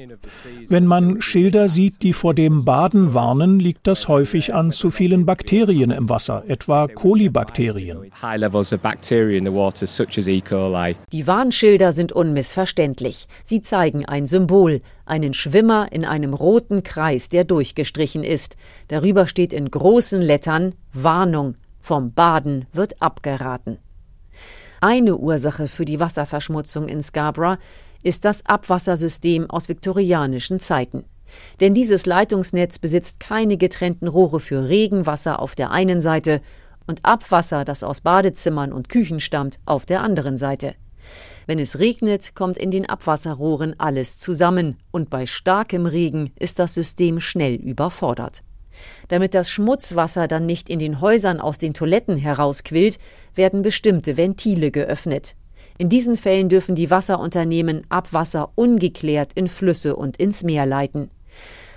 Wenn 0.68 0.86
man 0.86 1.20
Schilder 1.20 1.68
sieht, 1.68 2.02
die 2.02 2.12
vor 2.12 2.34
dem 2.34 2.64
Baden 2.64 3.12
warnen, 3.12 3.58
liegt 3.58 3.88
das 3.88 4.06
häufig 4.06 4.54
an 4.54 4.70
zu 4.70 4.90
vielen 4.90 5.26
Bakterien 5.26 5.90
im 5.90 6.08
Wasser, 6.08 6.44
etwa 6.46 6.86
Kolibakterien. 6.86 7.98
E. 8.04 8.10
Die 11.12 11.26
Warnschilder 11.26 11.92
sind 11.92 12.12
unmissverständlich. 12.12 13.26
Sie 13.42 13.60
zeigen 13.60 14.06
ein 14.06 14.26
Symbol, 14.26 14.82
einen 15.10 15.34
Schwimmer 15.34 15.88
in 15.92 16.04
einem 16.04 16.32
roten 16.32 16.82
Kreis, 16.82 17.28
der 17.28 17.44
durchgestrichen 17.44 18.24
ist. 18.24 18.56
Darüber 18.88 19.26
steht 19.26 19.52
in 19.52 19.70
großen 19.70 20.22
Lettern 20.22 20.74
Warnung, 20.92 21.56
vom 21.80 22.12
Baden 22.12 22.66
wird 22.72 23.02
abgeraten. 23.02 23.78
Eine 24.80 25.16
Ursache 25.16 25.68
für 25.68 25.84
die 25.84 26.00
Wasserverschmutzung 26.00 26.88
in 26.88 27.02
Scarborough 27.02 27.58
ist 28.02 28.24
das 28.24 28.46
Abwassersystem 28.46 29.50
aus 29.50 29.68
viktorianischen 29.68 30.58
Zeiten. 30.58 31.04
Denn 31.60 31.74
dieses 31.74 32.06
Leitungsnetz 32.06 32.78
besitzt 32.78 33.20
keine 33.20 33.56
getrennten 33.56 34.08
Rohre 34.08 34.40
für 34.40 34.68
Regenwasser 34.68 35.40
auf 35.40 35.54
der 35.54 35.70
einen 35.70 36.00
Seite 36.00 36.40
und 36.86 37.04
Abwasser, 37.04 37.64
das 37.64 37.82
aus 37.82 38.00
Badezimmern 38.00 38.72
und 38.72 38.88
Küchen 38.88 39.20
stammt, 39.20 39.58
auf 39.64 39.86
der 39.86 40.02
anderen 40.02 40.36
Seite. 40.36 40.74
Wenn 41.50 41.58
es 41.58 41.80
regnet, 41.80 42.36
kommt 42.36 42.58
in 42.58 42.70
den 42.70 42.88
Abwasserrohren 42.88 43.74
alles 43.76 44.20
zusammen, 44.20 44.76
und 44.92 45.10
bei 45.10 45.26
starkem 45.26 45.84
Regen 45.84 46.30
ist 46.38 46.60
das 46.60 46.74
System 46.74 47.18
schnell 47.18 47.56
überfordert. 47.56 48.44
Damit 49.08 49.34
das 49.34 49.50
Schmutzwasser 49.50 50.28
dann 50.28 50.46
nicht 50.46 50.70
in 50.70 50.78
den 50.78 51.00
Häusern 51.00 51.40
aus 51.40 51.58
den 51.58 51.74
Toiletten 51.74 52.16
herausquillt, 52.16 53.00
werden 53.34 53.62
bestimmte 53.62 54.16
Ventile 54.16 54.70
geöffnet. 54.70 55.34
In 55.76 55.88
diesen 55.88 56.14
Fällen 56.14 56.48
dürfen 56.48 56.76
die 56.76 56.88
Wasserunternehmen 56.88 57.82
Abwasser 57.88 58.52
ungeklärt 58.54 59.32
in 59.32 59.48
Flüsse 59.48 59.96
und 59.96 60.18
ins 60.18 60.44
Meer 60.44 60.66
leiten. 60.66 61.08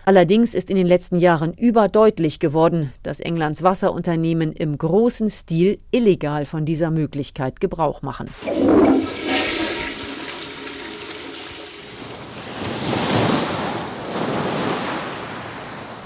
Allerdings 0.05 0.53
ist 0.53 0.69
in 0.69 0.75
den 0.75 0.86
letzten 0.86 1.17
Jahren 1.17 1.51
überdeutlich 1.51 2.38
geworden, 2.38 2.93
dass 3.01 3.19
Englands 3.19 3.63
Wasserunternehmen 3.63 4.51
im 4.51 4.77
großen 4.77 5.31
Stil 5.31 5.79
illegal 5.89 6.45
von 6.45 6.63
dieser 6.63 6.91
Möglichkeit 6.91 7.59
Gebrauch 7.59 8.03
machen. 8.03 8.27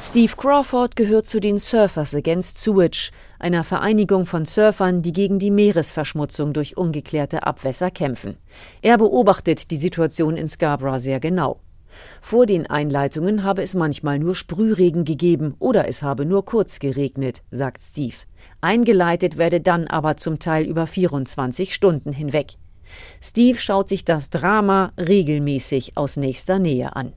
Steve 0.07 0.31
Crawford 0.37 0.95
gehört 0.95 1.27
zu 1.27 1.41
den 1.41 1.57
Surfers 1.57 2.15
Against 2.15 2.59
Sewage, 2.59 3.11
einer 3.39 3.65
Vereinigung 3.65 4.25
von 4.25 4.45
Surfern, 4.45 5.01
die 5.01 5.11
gegen 5.11 5.37
die 5.37 5.51
Meeresverschmutzung 5.51 6.53
durch 6.53 6.77
ungeklärte 6.77 7.43
Abwässer 7.45 7.91
kämpfen. 7.91 8.37
Er 8.81 8.97
beobachtet 8.97 9.69
die 9.69 9.75
Situation 9.75 10.37
in 10.37 10.47
Scarborough 10.47 11.01
sehr 11.01 11.19
genau. 11.19 11.59
Vor 12.21 12.45
den 12.45 12.67
Einleitungen 12.67 13.43
habe 13.43 13.61
es 13.63 13.75
manchmal 13.75 14.17
nur 14.17 14.33
Sprühregen 14.33 15.03
gegeben 15.03 15.55
oder 15.59 15.89
es 15.89 16.03
habe 16.03 16.25
nur 16.25 16.45
kurz 16.45 16.79
geregnet, 16.79 17.43
sagt 17.51 17.81
Steve. 17.81 18.15
Eingeleitet 18.61 19.37
werde 19.37 19.59
dann 19.59 19.87
aber 19.87 20.15
zum 20.15 20.39
Teil 20.39 20.63
über 20.63 20.87
24 20.87 21.73
Stunden 21.73 22.13
hinweg. 22.13 22.53
Steve 23.21 23.59
schaut 23.59 23.89
sich 23.89 24.05
das 24.05 24.29
Drama 24.29 24.91
regelmäßig 24.97 25.97
aus 25.97 26.15
nächster 26.15 26.59
Nähe 26.59 26.95
an. 26.95 27.11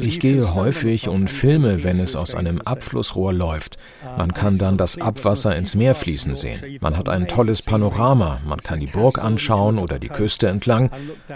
Ich 0.00 0.20
gehe 0.20 0.54
häufig 0.54 1.08
und 1.08 1.28
filme, 1.28 1.82
wenn 1.84 1.98
es 1.98 2.16
aus 2.16 2.34
einem 2.34 2.60
Abflussrohr 2.60 3.32
läuft. 3.32 3.76
Man 4.16 4.32
kann 4.32 4.58
dann 4.58 4.78
das 4.78 5.00
Abwasser 5.00 5.56
ins 5.56 5.74
Meer 5.74 5.94
fließen 5.94 6.34
sehen. 6.34 6.78
Man 6.80 6.96
hat 6.96 7.08
ein 7.08 7.26
tolles 7.26 7.62
Panorama, 7.62 8.40
man 8.46 8.60
kann 8.60 8.80
die 8.80 8.86
Burg 8.86 9.22
anschauen 9.22 9.78
oder 9.78 9.98
die 9.98 10.08
Küste 10.08 10.48
entlang. 10.48 10.90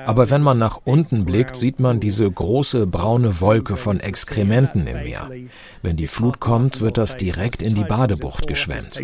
Aber 0.07 0.31
wenn 0.31 0.43
man 0.43 0.59
nach 0.59 0.81
unten 0.85 1.25
blickt, 1.25 1.57
sieht 1.57 1.81
man 1.81 2.01
diese 2.01 2.31
große 2.31 2.87
braune 2.87 3.41
Wolke 3.41 3.77
von 3.77 4.01
Exkrementen 4.01 4.87
im 4.87 5.03
Meer. 5.03 5.31
Wenn 5.83 5.97
die 5.97 6.07
Flut 6.07 6.39
kommt, 6.39 6.81
wird 6.81 6.97
das 6.97 7.17
direkt 7.17 7.63
in 7.63 7.75
die 7.75 7.85
Badebucht 7.85 8.47
geschwemmt. 8.47 9.01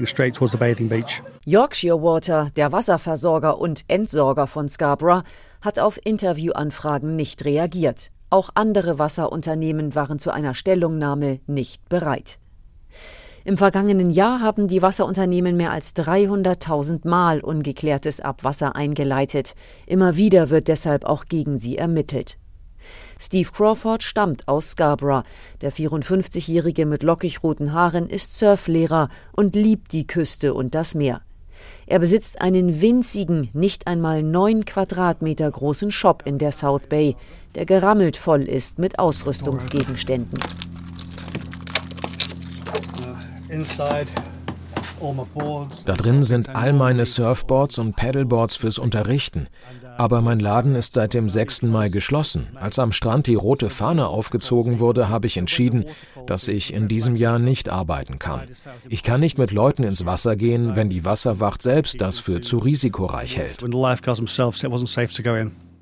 Yorkshire 1.45 2.03
Water, 2.03 2.49
der 2.57 2.73
Wasserversorger 2.73 3.59
und 3.59 3.85
Entsorger 3.89 4.47
von 4.47 4.69
Scarborough, 4.69 5.23
hat 5.61 5.79
auf 5.79 5.99
Interviewanfragen 6.05 7.17
nicht 7.17 7.45
reagiert. 7.45 8.11
Auch 8.31 8.51
andere 8.55 8.99
Wasserunternehmen 8.99 9.95
waren 9.95 10.19
zu 10.19 10.31
einer 10.31 10.55
Stellungnahme 10.55 11.41
nicht 11.47 11.89
bereit. 11.89 12.39
Im 13.45 13.57
vergangenen 13.57 14.11
Jahr 14.11 14.41
haben 14.41 14.69
die 14.69 14.83
Wasserunternehmen 14.83 15.57
mehr 15.57 15.71
als 15.71 15.97
300.000 15.97 17.09
Mal 17.09 17.41
ungeklärtes 17.41 18.21
Abwasser 18.21 18.77
eingeleitet. 18.77 19.55
Immer 19.87 20.17
wieder 20.17 20.51
wird 20.51 20.69
deshalb 20.69 21.05
auch 21.05 21.25
gegen 21.25 21.57
sie 21.57 21.79
ermittelt. 21.79 22.39
Steve 23.19 23.51
Crawford 23.51 24.03
stammt 24.03 24.47
aus 24.49 24.73
Scarborough. 24.73 25.25
Der 25.63 25.73
54-Jährige 25.73 26.85
mit 26.85 27.03
lockig 27.03 27.43
roten 27.43 27.73
Haaren 27.73 28.09
ist 28.09 28.39
Surflehrer 28.39 29.09
und 29.33 29.57
liebt 29.57 29.93
die 29.93 30.07
Küste 30.07 30.53
und 30.53 30.75
das 30.75 30.95
Meer. 30.95 31.23
Er 31.87 31.99
besitzt 31.99 32.41
einen 32.41 32.81
winzigen, 32.81 33.49
nicht 33.53 33.87
einmal 33.87 34.23
neun 34.23 34.65
Quadratmeter 34.65 35.51
großen 35.51 35.91
Shop 35.91 36.23
in 36.25 36.39
der 36.39 36.53
South 36.53 36.89
Bay, 36.89 37.17
der 37.55 37.67
gerammelt 37.67 38.17
voll 38.17 38.43
ist 38.43 38.79
mit 38.79 38.99
Ausrüstungsgegenständen. 38.99 40.39
Da 45.85 45.95
drin 45.95 46.23
sind 46.23 46.55
all 46.55 46.73
meine 46.73 47.07
Surfboards 47.07 47.79
und 47.79 47.97
Paddleboards 47.97 48.57
fürs 48.57 48.79
Unterrichten. 48.79 49.49
Aber 49.97 50.21
mein 50.21 50.39
Laden 50.39 50.75
ist 50.75 50.95
seit 50.95 51.15
dem 51.15 51.29
6. 51.29 51.63
Mai 51.63 51.89
geschlossen. 51.89 52.49
Als 52.55 52.79
am 52.79 52.93
Strand 52.93 53.27
die 53.27 53.35
rote 53.35 53.69
Fahne 53.71 54.07
aufgezogen 54.07 54.79
wurde, 54.81 55.09
habe 55.09 55.27
ich 55.27 55.37
entschieden, 55.37 55.85
dass 56.27 56.49
ich 56.49 56.73
in 56.73 56.89
diesem 56.89 57.17
Jahr 57.17 57.39
nicht 57.39 57.69
arbeiten 57.69 58.19
kann. 58.19 58.43
Ich 58.89 59.03
kann 59.03 59.21
nicht 59.21 59.39
mit 59.39 59.51
Leuten 59.51 59.83
ins 59.83 60.07
Wasser 60.07 60.37
gehen, 60.37 60.77
wenn 60.77 60.89
die 60.89 61.05
Wasserwacht 61.05 61.63
selbst 61.63 62.01
das 62.01 62.19
für 62.19 62.41
zu 62.41 62.59
risikoreich 62.59 63.37
hält. 63.37 63.63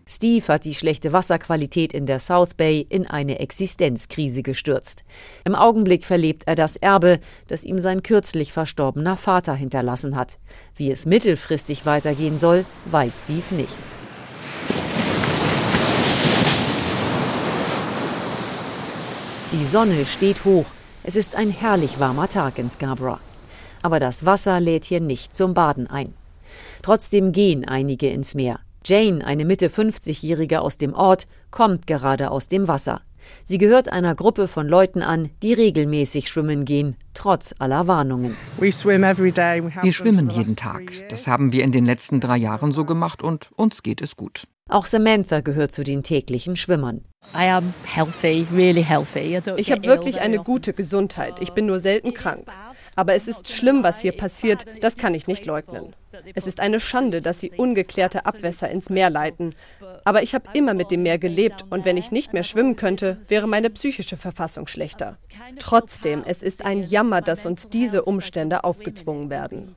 Steve 0.09 0.47
hat 0.47 0.64
die 0.64 0.75
schlechte 0.75 1.12
Wasserqualität 1.12 1.92
in 1.92 2.07
der 2.07 2.21
South 2.21 2.55
Bay 2.55 2.87
in 2.88 3.09
eine 3.09 3.40
Existenzkrise 3.40 4.45
gestürzt. 4.45 5.03
Im 5.45 5.57
Augenblick 5.57 6.05
verlebt 6.05 6.45
er 6.47 6.55
das 6.55 6.77
Erbe, 6.77 7.19
das 7.49 7.64
ihm 7.64 7.81
sein 7.81 8.05
kürzlich 8.05 8.53
verstorbener 8.53 9.16
Vater 9.16 9.57
hinterlassen 9.57 10.14
hat. 10.14 10.38
Wie 10.77 10.92
es 10.92 11.07
mittelfristig 11.07 11.87
weitergehen 11.87 12.38
soll, 12.38 12.64
weiß 12.85 13.25
Steve 13.25 13.55
nicht. 13.57 13.77
Die 19.51 19.64
Sonne 19.64 20.07
steht 20.07 20.45
hoch. 20.45 20.66
Es 21.03 21.16
ist 21.16 21.35
ein 21.35 21.51
herrlich 21.51 21.99
warmer 21.99 22.29
Tag 22.29 22.61
in 22.61 22.71
Scarborough. 22.71 23.21
Aber 23.83 23.99
das 23.99 24.25
Wasser 24.25 24.61
lädt 24.61 24.85
hier 24.85 25.01
nicht 25.01 25.35
zum 25.35 25.53
Baden 25.53 25.88
ein. 25.88 26.14
Trotzdem 26.83 27.33
gehen 27.33 27.66
einige 27.66 28.09
ins 28.09 28.37
Meer. 28.37 28.61
Jane, 28.88 29.27
eine 29.27 29.44
Mitte 29.44 29.66
50-Jährige 29.66 30.61
aus 30.61 30.79
dem 30.79 30.94
Ort, 30.94 31.27
kommt 31.51 31.88
gerade 31.88 32.31
aus 32.31 32.46
dem 32.46 32.68
Wasser. 32.68 33.01
Sie 33.42 33.59
gehört 33.59 33.88
einer 33.88 34.14
Gruppe 34.14 34.46
von 34.46 34.68
Leuten 34.68 35.03
an, 35.03 35.31
die 35.42 35.55
regelmäßig 35.55 36.29
schwimmen 36.29 36.64
gehen, 36.64 36.94
trotz 37.12 37.53
aller 37.59 37.88
Warnungen. 37.88 38.37
Wir 38.59 38.72
schwimmen 38.72 40.31
jeden 40.31 40.55
Tag. 40.55 40.83
Das 41.09 41.27
haben 41.27 41.51
wir 41.51 41.64
in 41.64 41.72
den 41.72 41.85
letzten 41.85 42.20
drei 42.20 42.37
Jahren 42.37 42.70
so 42.70 42.85
gemacht 42.85 43.25
und 43.25 43.51
uns 43.57 43.83
geht 43.83 44.01
es 44.03 44.14
gut. 44.14 44.46
Auch 44.68 44.87
Samantha 44.87 45.40
gehört 45.40 45.72
zu 45.72 45.83
den 45.83 46.05
täglichen 46.05 46.55
Schwimmern. 46.55 47.05
Ich 49.57 49.72
habe 49.72 49.83
wirklich 49.83 50.20
eine 50.20 50.38
gute 50.38 50.72
Gesundheit. 50.72 51.40
Ich 51.40 51.51
bin 51.53 51.66
nur 51.66 51.81
selten 51.81 52.14
krank. 52.14 52.44
Aber 52.96 53.14
es 53.14 53.28
ist 53.28 53.52
schlimm, 53.52 53.82
was 53.82 54.00
hier 54.00 54.12
passiert. 54.12 54.64
Das 54.80 54.96
kann 54.96 55.14
ich 55.14 55.26
nicht 55.26 55.46
leugnen. 55.46 55.94
Es 56.35 56.46
ist 56.46 56.61
eine 56.61 56.80
Schande, 56.80 57.20
dass 57.20 57.40
sie 57.40 57.50
ungeklärte 57.50 58.24
Abwässer 58.24 58.70
ins 58.70 58.88
Meer 58.88 59.11
leiten. 59.11 59.54
Aber 60.04 60.22
ich 60.22 60.35
habe 60.35 60.48
immer 60.54 60.72
mit 60.72 60.90
dem 60.90 61.02
Meer 61.02 61.18
gelebt 61.18 61.64
und 61.68 61.85
wenn 61.85 61.96
ich 61.96 62.11
nicht 62.11 62.32
mehr 62.32 62.42
schwimmen 62.42 62.76
könnte, 62.76 63.18
wäre 63.28 63.46
meine 63.46 63.70
psychische 63.70 64.16
Verfassung 64.16 64.66
schlechter. 64.66 65.18
Trotzdem, 65.59 66.22
es 66.26 66.42
ist 66.42 66.64
ein 66.64 66.82
Jammer, 66.82 67.20
dass 67.20 67.44
uns 67.44 67.68
diese 67.68 68.04
Umstände 68.04 68.64
aufgezwungen 68.64 69.28
werden. 69.30 69.76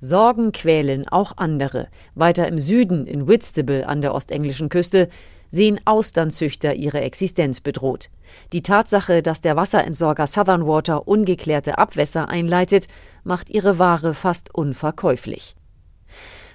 Sorgen 0.00 0.50
quälen 0.50 1.06
auch 1.08 1.34
andere. 1.36 1.88
Weiter 2.16 2.48
im 2.48 2.58
Süden, 2.58 3.06
in 3.06 3.28
Whitstable 3.28 3.86
an 3.86 4.02
der 4.02 4.14
ostenglischen 4.14 4.68
Küste, 4.68 5.08
sehen 5.52 5.78
Austernzüchter 5.84 6.74
ihre 6.74 7.02
Existenz 7.02 7.60
bedroht. 7.60 8.10
Die 8.52 8.62
Tatsache, 8.62 9.22
dass 9.22 9.42
der 9.42 9.54
Wasserentsorger 9.54 10.26
Southern 10.26 10.66
Water 10.66 11.06
ungeklärte 11.06 11.78
Abwässer 11.78 12.28
einleitet, 12.28 12.88
macht 13.22 13.50
ihre 13.50 13.78
Ware 13.78 14.14
fast 14.14 14.52
unverkäuflich. 14.52 15.54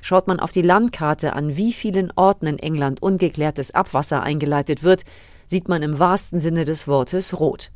Schaut 0.01 0.27
man 0.27 0.39
auf 0.39 0.51
die 0.51 0.61
Landkarte 0.61 1.33
an, 1.33 1.55
wie 1.55 1.73
vielen 1.73 2.11
Orten 2.15 2.47
in 2.47 2.59
England 2.59 3.01
ungeklärtes 3.01 3.71
Abwasser 3.71 4.23
eingeleitet 4.23 4.83
wird, 4.83 5.03
sieht 5.45 5.69
man 5.69 5.83
im 5.83 5.99
wahrsten 5.99 6.39
Sinne 6.39 6.65
des 6.65 6.87
Wortes 6.87 7.39
rot. 7.39 7.71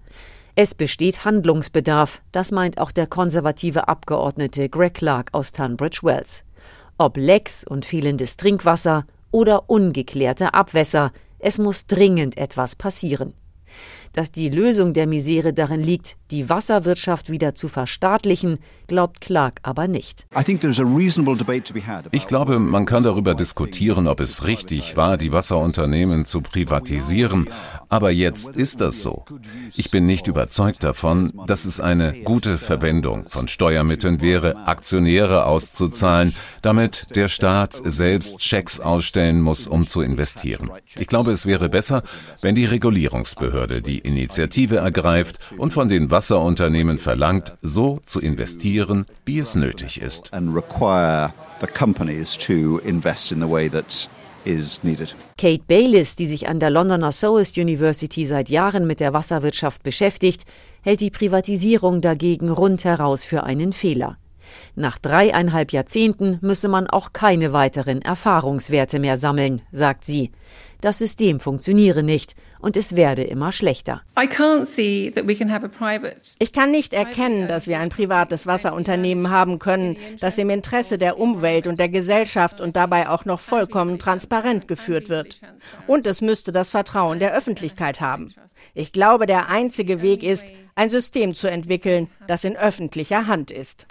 Es 0.55 0.75
besteht 0.75 1.23
Handlungsbedarf, 1.23 2.21
das 2.31 2.51
meint 2.51 2.77
auch 2.77 2.91
der 2.91 3.07
konservative 3.07 3.87
Abgeordnete 3.87 4.69
Greg 4.69 4.95
Clark 4.95 5.29
aus 5.33 5.51
Tunbridge 5.51 5.99
Wells. 6.03 6.43
Ob 6.97 7.15
Lecks 7.15 7.63
und 7.63 7.85
fehlendes 7.85 8.37
Trinkwasser 8.37 9.05
oder 9.31 9.69
ungeklärte 9.69 10.53
Abwässer. 10.53 11.11
Es 11.39 11.57
muss 11.57 11.87
dringend 11.87 12.37
etwas 12.37 12.75
passieren. 12.75 13.33
Dass 14.13 14.31
die 14.31 14.49
Lösung 14.49 14.93
der 14.93 15.07
Misere 15.07 15.53
darin 15.53 15.81
liegt, 15.81 16.17
die 16.31 16.49
Wasserwirtschaft 16.49 17.29
wieder 17.29 17.53
zu 17.53 17.67
verstaatlichen, 17.67 18.59
glaubt 18.87 19.21
Clark 19.21 19.59
aber 19.63 19.87
nicht. 19.87 20.25
Ich 22.11 22.27
glaube, 22.27 22.59
man 22.59 22.85
kann 22.85 23.03
darüber 23.03 23.35
diskutieren, 23.35 24.07
ob 24.07 24.19
es 24.19 24.47
richtig 24.47 24.97
war, 24.97 25.17
die 25.17 25.31
Wasserunternehmen 25.31 26.25
zu 26.25 26.41
privatisieren. 26.41 27.49
Aber 27.89 28.11
jetzt 28.11 28.55
ist 28.57 28.81
das 28.81 29.01
so. 29.01 29.25
Ich 29.75 29.91
bin 29.91 30.05
nicht 30.05 30.27
überzeugt 30.27 30.83
davon, 30.83 31.31
dass 31.47 31.65
es 31.65 31.79
eine 31.79 32.21
gute 32.23 32.57
Verwendung 32.57 33.27
von 33.27 33.47
Steuermitteln 33.47 34.21
wäre, 34.21 34.67
Aktionäre 34.67 35.45
auszuzahlen, 35.45 36.35
damit 36.61 37.15
der 37.15 37.27
Staat 37.27 37.81
selbst 37.85 38.41
Schecks 38.41 38.79
ausstellen 38.79 39.41
muss, 39.41 39.67
um 39.67 39.87
zu 39.87 40.01
investieren. 40.01 40.71
Ich 40.97 41.07
glaube, 41.07 41.31
es 41.31 41.45
wäre 41.45 41.69
besser, 41.69 42.03
wenn 42.41 42.55
die 42.55 42.65
Regulierungsbehörde 42.65 43.81
die 43.81 44.00
Initiative 44.03 44.77
ergreift 44.77 45.39
und 45.57 45.73
von 45.73 45.89
den 45.89 46.11
Wasserunternehmen 46.11 46.97
verlangt, 46.97 47.53
so 47.61 47.99
zu 48.05 48.19
investieren, 48.19 49.05
wie 49.25 49.39
es 49.39 49.55
nötig 49.55 50.01
ist. 50.01 50.33
Kate 55.37 55.63
Bayliss, 55.67 56.15
die 56.15 56.25
sich 56.25 56.47
an 56.47 56.59
der 56.59 56.69
Londoner 56.69 57.11
Souls 57.11 57.55
University 57.57 58.25
seit 58.25 58.49
Jahren 58.49 58.87
mit 58.87 58.99
der 58.99 59.13
Wasserwirtschaft 59.13 59.83
beschäftigt, 59.83 60.43
hält 60.81 61.01
die 61.01 61.11
Privatisierung 61.11 62.01
dagegen 62.01 62.49
rundheraus 62.49 63.23
für 63.23 63.43
einen 63.43 63.73
Fehler. 63.73 64.17
Nach 64.75 64.97
dreieinhalb 64.97 65.71
Jahrzehnten 65.71 66.37
müsse 66.41 66.67
man 66.67 66.87
auch 66.87 67.13
keine 67.13 67.53
weiteren 67.53 68.01
Erfahrungswerte 68.01 68.99
mehr 68.99 69.17
sammeln, 69.17 69.61
sagt 69.71 70.05
sie. 70.05 70.31
Das 70.81 70.97
System 70.97 71.39
funktioniere 71.39 72.01
nicht 72.01 72.35
und 72.59 72.75
es 72.75 72.95
werde 72.95 73.23
immer 73.23 73.51
schlechter. 73.51 74.01
Ich 76.39 76.53
kann 76.53 76.71
nicht 76.71 76.93
erkennen, 76.93 77.47
dass 77.47 77.67
wir 77.67 77.79
ein 77.79 77.89
privates 77.89 78.47
Wasserunternehmen 78.47 79.29
haben 79.29 79.59
können, 79.59 79.97
das 80.19 80.39
im 80.39 80.49
Interesse 80.49 80.97
der 80.97 81.19
Umwelt 81.19 81.67
und 81.67 81.77
der 81.77 81.89
Gesellschaft 81.89 82.61
und 82.61 82.75
dabei 82.75 83.09
auch 83.09 83.25
noch 83.25 83.39
vollkommen 83.39 83.99
transparent 83.99 84.67
geführt 84.67 85.09
wird. 85.09 85.39
Und 85.85 86.07
es 86.07 86.21
müsste 86.21 86.51
das 86.51 86.71
Vertrauen 86.71 87.19
der 87.19 87.33
Öffentlichkeit 87.33 88.01
haben. 88.01 88.33
Ich 88.73 88.91
glaube, 88.93 89.25
der 89.25 89.49
einzige 89.49 90.01
Weg 90.01 90.23
ist, 90.23 90.45
ein 90.75 90.89
System 90.89 91.35
zu 91.35 91.49
entwickeln, 91.49 92.07
das 92.27 92.43
in 92.43 92.55
öffentlicher 92.55 93.27
Hand 93.27 93.51
ist. 93.51 93.87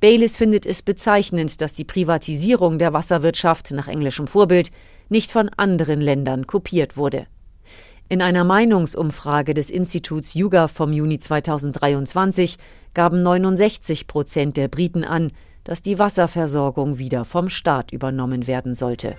Bayliss 0.00 0.36
findet 0.36 0.64
es 0.66 0.82
bezeichnend, 0.82 1.60
dass 1.60 1.72
die 1.72 1.84
Privatisierung 1.84 2.78
der 2.78 2.92
Wasserwirtschaft 2.92 3.72
nach 3.72 3.88
englischem 3.88 4.26
Vorbild 4.26 4.70
nicht 5.08 5.30
von 5.30 5.50
anderen 5.56 6.00
Ländern 6.00 6.46
kopiert 6.46 6.96
wurde. 6.96 7.26
In 8.08 8.22
einer 8.22 8.44
Meinungsumfrage 8.44 9.52
des 9.52 9.68
Instituts 9.68 10.34
YouGov 10.34 10.70
vom 10.70 10.92
Juni 10.92 11.18
2023 11.18 12.56
gaben 12.94 13.22
69 13.22 14.06
Prozent 14.06 14.56
der 14.56 14.68
Briten 14.68 15.02
an, 15.04 15.32
dass 15.64 15.82
die 15.82 15.98
Wasserversorgung 15.98 16.98
wieder 16.98 17.24
vom 17.24 17.48
Staat 17.48 17.90
übernommen 17.90 18.46
werden 18.46 18.74
sollte. 18.74 19.16